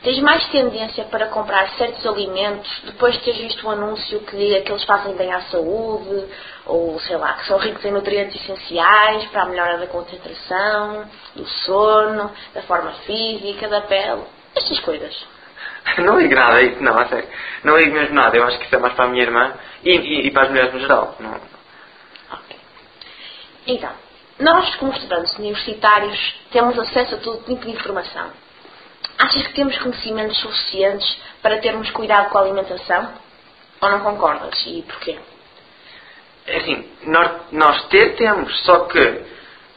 tens 0.04 0.20
mais 0.20 0.46
tendência 0.50 1.06
para 1.06 1.28
comprar 1.28 1.70
certos 1.72 2.06
alimentos 2.06 2.70
depois 2.86 3.16
de 3.16 3.22
teres 3.22 3.40
visto 3.40 3.66
um 3.66 3.72
anúncio 3.72 4.20
que 4.22 4.36
diga 4.36 4.62
que 4.62 4.72
eles 4.72 4.84
fazem 4.84 5.16
bem 5.16 5.32
à 5.32 5.42
saúde, 5.44 6.26
ou 6.66 7.00
sei 7.00 7.16
lá, 7.18 7.34
que 7.34 7.48
são 7.48 7.58
ricos 7.58 7.84
em 7.86 7.92
nutrientes 7.92 8.42
essenciais 8.42 9.26
para 9.28 9.44
a 9.44 9.46
melhora 9.46 9.78
da 9.78 9.88
concentração, 9.88 11.06
do 11.36 11.46
sono, 11.46 12.32
da 12.54 12.62
forma 12.64 12.92
física, 13.06 13.68
da 13.70 13.82
pele, 13.82 14.24
estas 14.56 14.80
coisas. 14.82 15.26
Não 16.00 16.20
ligo 16.20 16.36
nada 16.36 16.58
a 16.58 16.62
isso, 16.62 16.82
não, 16.82 16.98
a 16.98 17.08
sério. 17.08 17.28
Não 17.64 17.78
ligo 17.78 17.94
mesmo 17.94 18.16
nada. 18.16 18.36
Eu 18.38 18.46
acho 18.46 18.58
que 18.58 18.66
isso 18.66 18.76
é 18.76 18.80
mais 18.80 18.94
para 18.94 19.06
a 19.06 19.08
minha 19.10 19.24
irmã 19.24 19.54
e, 19.84 19.92
e, 19.92 20.28
e 20.28 20.32
para 20.32 20.44
as 20.44 20.50
mulheres 20.50 20.74
no 20.74 20.80
geral. 20.80 21.16
Não. 21.20 21.36
Ok. 22.32 22.58
Então, 23.68 23.92
nós, 24.40 24.76
como 24.76 24.94
estudantes 24.94 25.38
universitários, 25.38 26.36
temos 26.52 26.78
acesso 26.80 27.16
a 27.16 27.18
todo 27.18 27.44
tipo 27.44 27.66
de 27.66 27.72
informação. 27.72 28.32
Achas 29.24 29.48
que 29.48 29.54
temos 29.54 29.78
conhecimentos 29.78 30.38
suficientes 30.42 31.18
para 31.42 31.60
termos 31.60 31.90
cuidado 31.92 32.30
com 32.30 32.40
a 32.40 32.42
alimentação? 32.42 33.10
Ou 33.80 33.90
não 33.90 34.02
concordas? 34.02 34.62
E 34.68 34.82
porquê? 34.82 35.18
É 36.46 36.58
assim, 36.58 36.90
nós, 37.04 37.32
nós 37.54 37.88
ter 37.88 38.18
temos, 38.18 38.54
só 38.66 38.80
que 38.80 39.24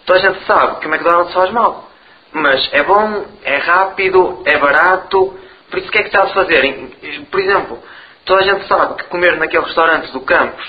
toda 0.04 0.18
a 0.18 0.22
gente 0.22 0.44
sabe 0.46 0.80
que 0.80 0.88
o 0.88 0.90
McDonald's 0.92 1.32
faz 1.32 1.52
mal. 1.52 1.88
Mas 2.32 2.68
é 2.72 2.82
bom, 2.82 3.24
é 3.44 3.56
rápido, 3.58 4.42
é 4.44 4.58
barato. 4.58 5.38
Por 5.70 5.78
isso, 5.78 5.90
o 5.90 5.92
que 5.92 5.98
é 5.98 6.02
que 6.02 6.08
está 6.08 6.24
a 6.24 6.34
fazer? 6.34 7.26
Por 7.30 7.38
exemplo, 7.38 7.80
toda 8.24 8.40
a 8.40 8.44
gente 8.44 8.66
sabe 8.66 8.96
que 8.96 9.04
comer 9.04 9.36
naquele 9.36 9.64
restaurante 9.64 10.10
do 10.10 10.22
campus, 10.22 10.66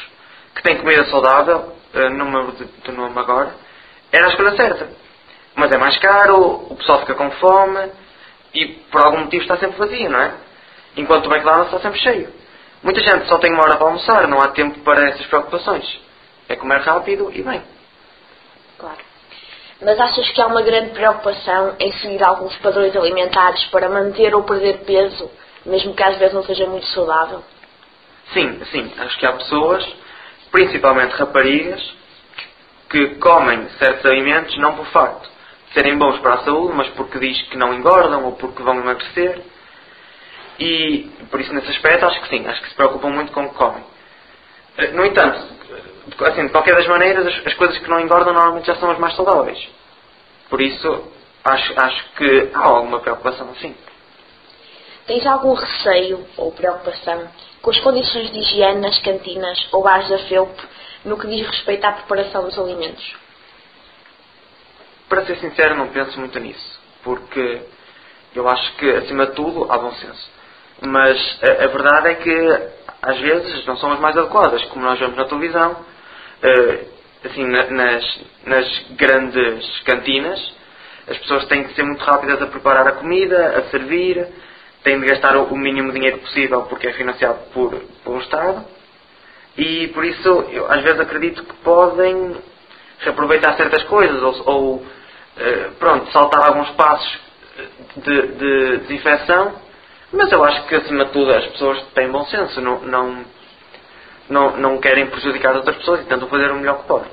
que 0.54 0.62
tem 0.62 0.78
comida 0.78 1.04
saudável, 1.06 1.76
eh, 1.96 2.10
não 2.10 2.30
me 2.30 2.52
do 2.52 2.92
nome 2.92 3.18
agora, 3.18 3.56
era 4.12 4.28
a 4.28 4.30
escolha 4.30 4.56
certa. 4.56 4.88
Mas 5.56 5.72
é 5.72 5.78
mais 5.80 5.98
caro, 5.98 6.68
o 6.70 6.76
pessoal 6.76 7.00
fica 7.00 7.16
com 7.16 7.32
fome 7.32 7.92
e 8.54 8.66
por 8.92 9.02
algum 9.02 9.20
motivo 9.20 9.44
está 9.44 9.58
sempre 9.58 9.78
vazio, 9.78 10.10
não 10.10 10.20
é? 10.20 10.34
Enquanto 10.96 11.28
o 11.28 11.34
McDonald's 11.34 11.68
está 11.68 11.80
sempre 11.80 12.00
cheio. 12.00 12.34
Muita 12.82 13.02
gente 13.02 13.28
só 13.28 13.38
tem 13.38 13.52
uma 13.54 13.64
hora 13.64 13.78
para 13.78 13.88
almoçar, 13.88 14.28
não 14.28 14.42
há 14.42 14.50
tempo 14.50 14.80
para 14.80 15.10
essas 15.10 15.26
preocupações. 15.28 16.00
É 16.48 16.56
comer 16.56 16.80
rápido 16.82 17.32
e 17.34 17.42
bem. 17.42 17.62
Claro. 18.78 19.00
Mas 19.82 20.00
achas 20.00 20.30
que 20.30 20.42
há 20.42 20.48
uma 20.48 20.62
grande 20.62 20.92
preocupação 20.92 21.76
em 21.80 21.92
seguir 21.94 22.24
alguns 22.24 22.56
padrões 22.58 22.96
alimentares 22.96 23.64
para 23.66 23.90
manter 23.90 24.34
ou 24.34 24.44
perder 24.44 24.80
peso, 24.86 25.30
mesmo 25.66 25.94
que 25.94 26.04
às 26.04 26.18
vezes 26.18 26.34
não 26.34 26.44
seja 26.44 26.66
muito 26.66 26.86
saudável? 26.88 27.44
Sim, 28.34 28.60
sim, 28.72 28.92
acho 28.98 29.18
que 29.20 29.26
há 29.26 29.34
pessoas, 29.34 29.88
principalmente 30.52 31.12
raparigas, 31.12 31.96
que 32.90 33.16
comem 33.16 33.68
certos 33.78 34.06
alimentos 34.06 34.58
não 34.58 34.76
por 34.76 34.86
facto 34.88 35.37
serem 35.74 35.98
bons 35.98 36.20
para 36.20 36.36
a 36.36 36.44
saúde, 36.44 36.74
mas 36.74 36.90
porque 36.90 37.20
diz 37.20 37.42
que 37.50 37.58
não 37.58 37.74
engordam 37.74 38.26
ou 38.26 38.34
porque 38.34 38.64
vão 38.64 38.76
emagrecer. 38.76 39.42
E 40.60 41.10
por 41.30 41.40
isso, 41.40 41.54
nesse 41.54 41.70
aspecto, 41.70 42.06
acho 42.06 42.22
que 42.22 42.30
sim, 42.30 42.48
acho 42.48 42.62
que 42.62 42.70
se 42.70 42.76
preocupam 42.76 43.10
muito 43.10 43.32
com 43.32 43.46
o 43.46 43.50
que 43.50 43.56
comem. 43.56 43.84
Eh, 44.78 44.88
No 44.92 45.06
entanto, 45.06 45.40
assim, 46.22 46.46
de 46.46 46.52
qualquer 46.52 46.76
das 46.76 46.88
maneiras, 46.88 47.28
as, 47.28 47.48
as 47.48 47.54
coisas 47.54 47.78
que 47.78 47.90
não 47.90 48.00
engordam 48.00 48.34
normalmente 48.34 48.68
já 48.68 48.76
são 48.76 48.90
as 48.90 48.98
mais 48.98 49.16
saudáveis. 49.16 49.70
Por 50.50 50.62
isso, 50.62 51.12
acho, 51.44 51.80
acho 51.80 52.10
que 52.14 52.52
há 52.54 52.66
alguma 52.66 53.00
preocupação, 53.00 53.54
sim. 53.56 53.76
Tens 55.06 55.26
algum 55.26 55.54
receio 55.54 56.26
ou 56.38 56.52
preocupação 56.52 57.28
com 57.62 57.70
as 57.70 57.80
condições 57.80 58.32
de 58.32 58.40
higiene 58.40 58.82
nas 58.82 59.00
cantinas 59.00 59.68
ou 59.72 59.84
bares 59.84 60.10
da 60.10 60.18
FEUP 60.20 60.52
no 61.06 61.18
que 61.18 61.28
diz 61.28 61.46
respeito 61.48 61.86
à 61.86 61.92
preparação 61.94 62.44
dos 62.44 62.58
alimentos? 62.58 63.16
Para 65.10 65.26
ser 65.26 65.38
sincero, 65.38 65.76
não 65.76 65.90
penso 65.90 66.20
muito 66.20 66.40
nisso, 66.40 66.82
porque 67.04 67.62
eu 68.36 68.48
acho 68.50 68.76
que, 68.78 68.90
acima 68.92 69.28
de 69.28 69.34
tudo, 69.34 69.72
há 69.72 69.78
bom 69.78 69.92
senso. 69.94 70.32
Mas 70.82 71.40
a, 71.44 71.66
a 71.66 71.68
verdade 71.68 72.08
é 72.10 72.16
que, 72.16 72.70
às 73.02 73.20
vezes, 73.20 73.66
não 73.66 73.78
são 73.78 73.92
as 73.94 74.00
mais 74.00 74.18
adequadas, 74.18 74.64
como 74.66 74.86
nós 74.86 75.00
vemos 75.00 75.16
na 75.18 75.26
televisão, 75.26 75.86
eh, 76.44 76.86
assim, 77.26 77.46
na- 77.48 77.72
nas, 77.72 78.20
nas 78.46 78.86
grandes 78.92 79.80
cantinas, 79.82 80.56
as 81.08 81.18
pessoas 81.20 81.46
têm 81.48 81.64
que 81.66 81.74
ser 81.76 81.84
muito 81.84 82.04
rápidas 82.04 82.42
a 82.42 82.48
preparar 82.48 82.88
a 82.88 82.94
comida, 82.94 83.58
a 83.60 83.64
servir, 83.72 84.28
têm 84.84 85.00
de 85.00 85.08
gastar 85.08 85.38
o 85.38 85.58
mínimo 85.58 85.92
dinheiro 85.94 86.20
possível 86.20 86.64
porque 86.64 86.88
é 86.88 86.94
financiado 86.94 87.40
por, 87.54 87.74
um 88.08 88.20
Estado. 88.20 88.66
E 89.58 89.88
por 89.90 90.06
isso, 90.06 90.30
eu 90.52 90.72
às 90.72 90.82
vezes 90.84 91.00
acredito 91.00 91.44
que 91.44 91.54
podem 91.64 92.38
reaproveitar 93.00 93.56
certas 93.58 93.84
coisas 93.86 94.22
ou, 94.24 94.44
ou 94.48 94.86
pronto, 95.80 96.12
saltar 96.12 96.48
alguns 96.48 96.70
passos 96.72 97.20
de, 97.98 98.22
de 98.28 98.78
desinfecção. 98.80 99.54
Mas 100.12 100.32
eu 100.32 100.44
acho 100.44 100.66
que, 100.68 100.76
acima 100.76 101.06
de 101.06 101.12
tudo, 101.12 101.34
as 101.34 101.46
pessoas 101.48 101.82
têm 101.94 102.10
bom 102.10 102.26
senso, 102.26 102.62
não, 102.62 102.80
não, 102.80 103.26
não, 104.30 104.58
não 104.58 104.78
querem 104.80 105.08
prejudicar 105.08 105.56
outras 105.56 105.76
pessoas 105.78 106.02
e 106.02 106.06
tentam 106.06 106.28
fazer 106.30 106.50
o 106.52 106.56
melhor 106.56 106.80
que 106.80 106.88
podem. 106.88 107.12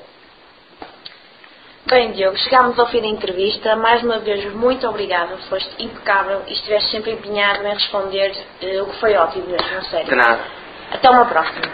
Bem, 1.87 2.13
Diogo, 2.13 2.37
chegámos 2.39 2.79
ao 2.79 2.87
fim 2.89 3.03
da 3.03 3.09
entrevista. 3.09 3.77
Mais 3.77 4.03
uma 4.03 4.19
vez, 4.19 4.51
muito 4.55 4.89
obrigada. 4.89 5.37
Foste 5.51 5.71
impecável 5.79 6.43
e 6.47 6.53
estiveste 6.55 6.91
sempre 6.91 7.13
empenhado 7.13 7.67
em 7.67 7.75
responder, 7.75 8.33
eh, 8.63 8.81
o 8.81 8.87
que 8.87 9.01
foi 9.01 9.15
ótimo 9.15 9.47
mesmo, 9.49 9.83
sério. 9.91 10.07
De 10.07 10.15
nada. 10.15 10.41
Até 10.91 11.11
uma 11.11 11.27
próxima. 11.27 11.74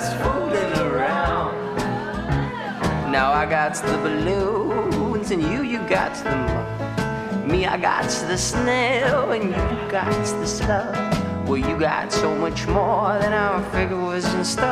Just 0.00 0.16
fooling 0.16 0.72
around. 0.88 1.54
Now 3.12 3.32
I 3.32 3.46
got 3.46 3.74
the 3.76 3.96
balloons 3.98 5.30
and 5.30 5.40
you, 5.40 5.62
you 5.62 5.78
got 5.86 6.12
the. 6.24 7.46
Me, 7.46 7.64
I 7.66 7.76
got 7.76 8.02
the 8.02 8.36
snail 8.36 9.30
and 9.30 9.44
you 9.50 9.90
got 9.90 10.10
the 10.40 10.46
slug. 10.46 10.96
Well, 11.46 11.58
you 11.58 11.78
got 11.78 12.12
so 12.12 12.34
much 12.34 12.66
more 12.66 13.18
than 13.20 13.32
I 13.32 13.62
figured 13.70 14.00
was 14.00 14.24
in 14.34 14.44
store. 14.44 14.66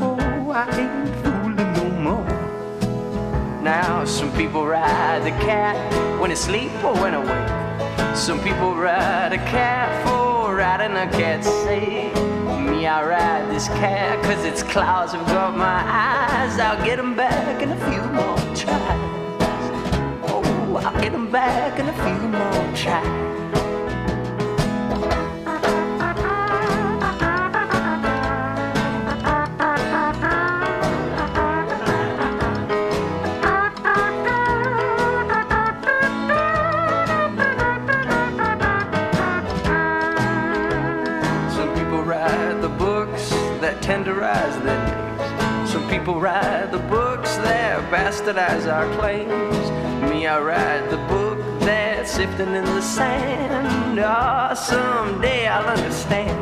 Oh, 0.00 0.50
I 0.50 0.64
ain't 0.80 1.14
fooling 1.22 1.72
no 1.74 1.88
more. 2.06 3.62
Now, 3.62 4.06
some 4.06 4.32
people 4.34 4.64
ride 4.64 5.24
the 5.24 5.36
cat 5.44 5.76
when 6.18 6.30
asleep 6.30 6.72
or 6.82 6.94
when 6.94 7.12
awake. 7.12 8.16
Some 8.16 8.40
people 8.42 8.76
ride 8.76 9.34
a 9.34 9.42
cat 9.56 9.90
for 10.06 10.56
riding 10.56 10.96
a 10.96 11.06
cat's 11.18 11.48
safe. 11.64 12.31
Me, 12.62 12.86
I 12.86 13.02
ride 13.04 13.50
this 13.50 13.66
cat 13.68 14.22
cause 14.24 14.44
its 14.44 14.62
claws 14.62 15.12
have 15.12 15.26
got 15.26 15.56
my 15.56 15.82
eyes. 15.84 16.58
I'll 16.60 16.82
get 16.84 16.98
'em 16.98 17.14
back 17.14 17.60
in 17.60 17.70
a 17.70 17.76
few 17.90 18.02
more 18.12 18.38
tries. 18.54 19.64
Oh, 20.28 20.80
I'll 20.84 21.00
get 21.00 21.12
'em 21.12 21.30
back 21.30 21.78
in 21.80 21.88
a 21.88 21.92
few 22.04 22.28
more 22.28 22.76
tries. 22.76 23.41
People 46.02 46.20
write 46.20 46.72
the 46.72 46.80
books 46.90 47.36
that 47.36 47.78
bastardize 47.92 48.66
our 48.66 48.92
claims. 48.96 49.70
Me, 50.10 50.26
I 50.26 50.40
write 50.40 50.90
the 50.90 50.96
book 51.06 51.38
that's 51.60 52.10
sifting 52.10 52.56
in 52.56 52.64
the 52.64 52.80
sand. 52.82 54.00
Ah, 54.00 54.52
someday 54.52 55.46
I'll 55.46 55.68
understand. 55.68 56.36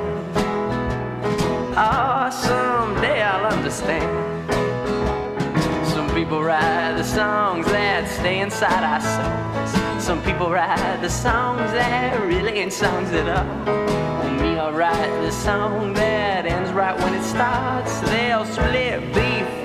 Ah, 1.77 2.31
someday 2.31 3.21
I'll 3.21 3.53
understand. 3.53 4.40
People 6.21 6.43
write 6.45 6.99
the 6.99 7.03
songs 7.03 7.65
that 7.69 8.07
stay 8.07 8.41
inside 8.41 8.85
our 8.85 9.01
souls. 9.01 10.05
Some 10.05 10.23
people 10.23 10.51
write 10.51 11.01
the 11.01 11.09
songs 11.09 11.73
that 11.73 12.21
really 12.21 12.59
ain't 12.59 12.75
songs 12.75 13.11
at 13.13 13.27
all. 13.27 13.65
Me, 14.37 14.59
I'll 14.59 14.71
write 14.71 15.23
the 15.23 15.33
song 15.33 15.95
that 15.95 16.45
ends 16.45 16.73
right 16.73 16.95
when 16.99 17.15
it 17.15 17.23
starts. 17.23 18.01
They'll 18.01 18.45
split 18.45 19.01
before 19.15 19.60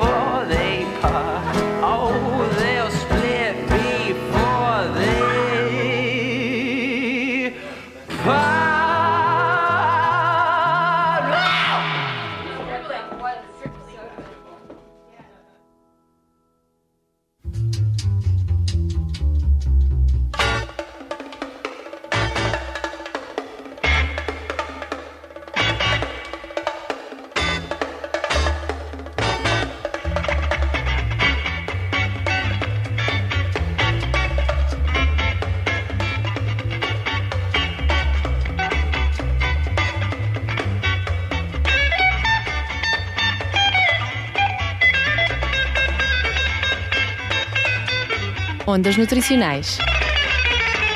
Ondas 48.67 48.97
Nutricionais 48.97 49.77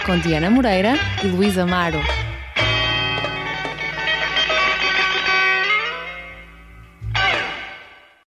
com 0.03 0.17
Diana 0.17 0.49
Moreira 0.49 0.95
e 1.23 1.27
Luísa 1.27 1.61
Amaro. 1.61 2.18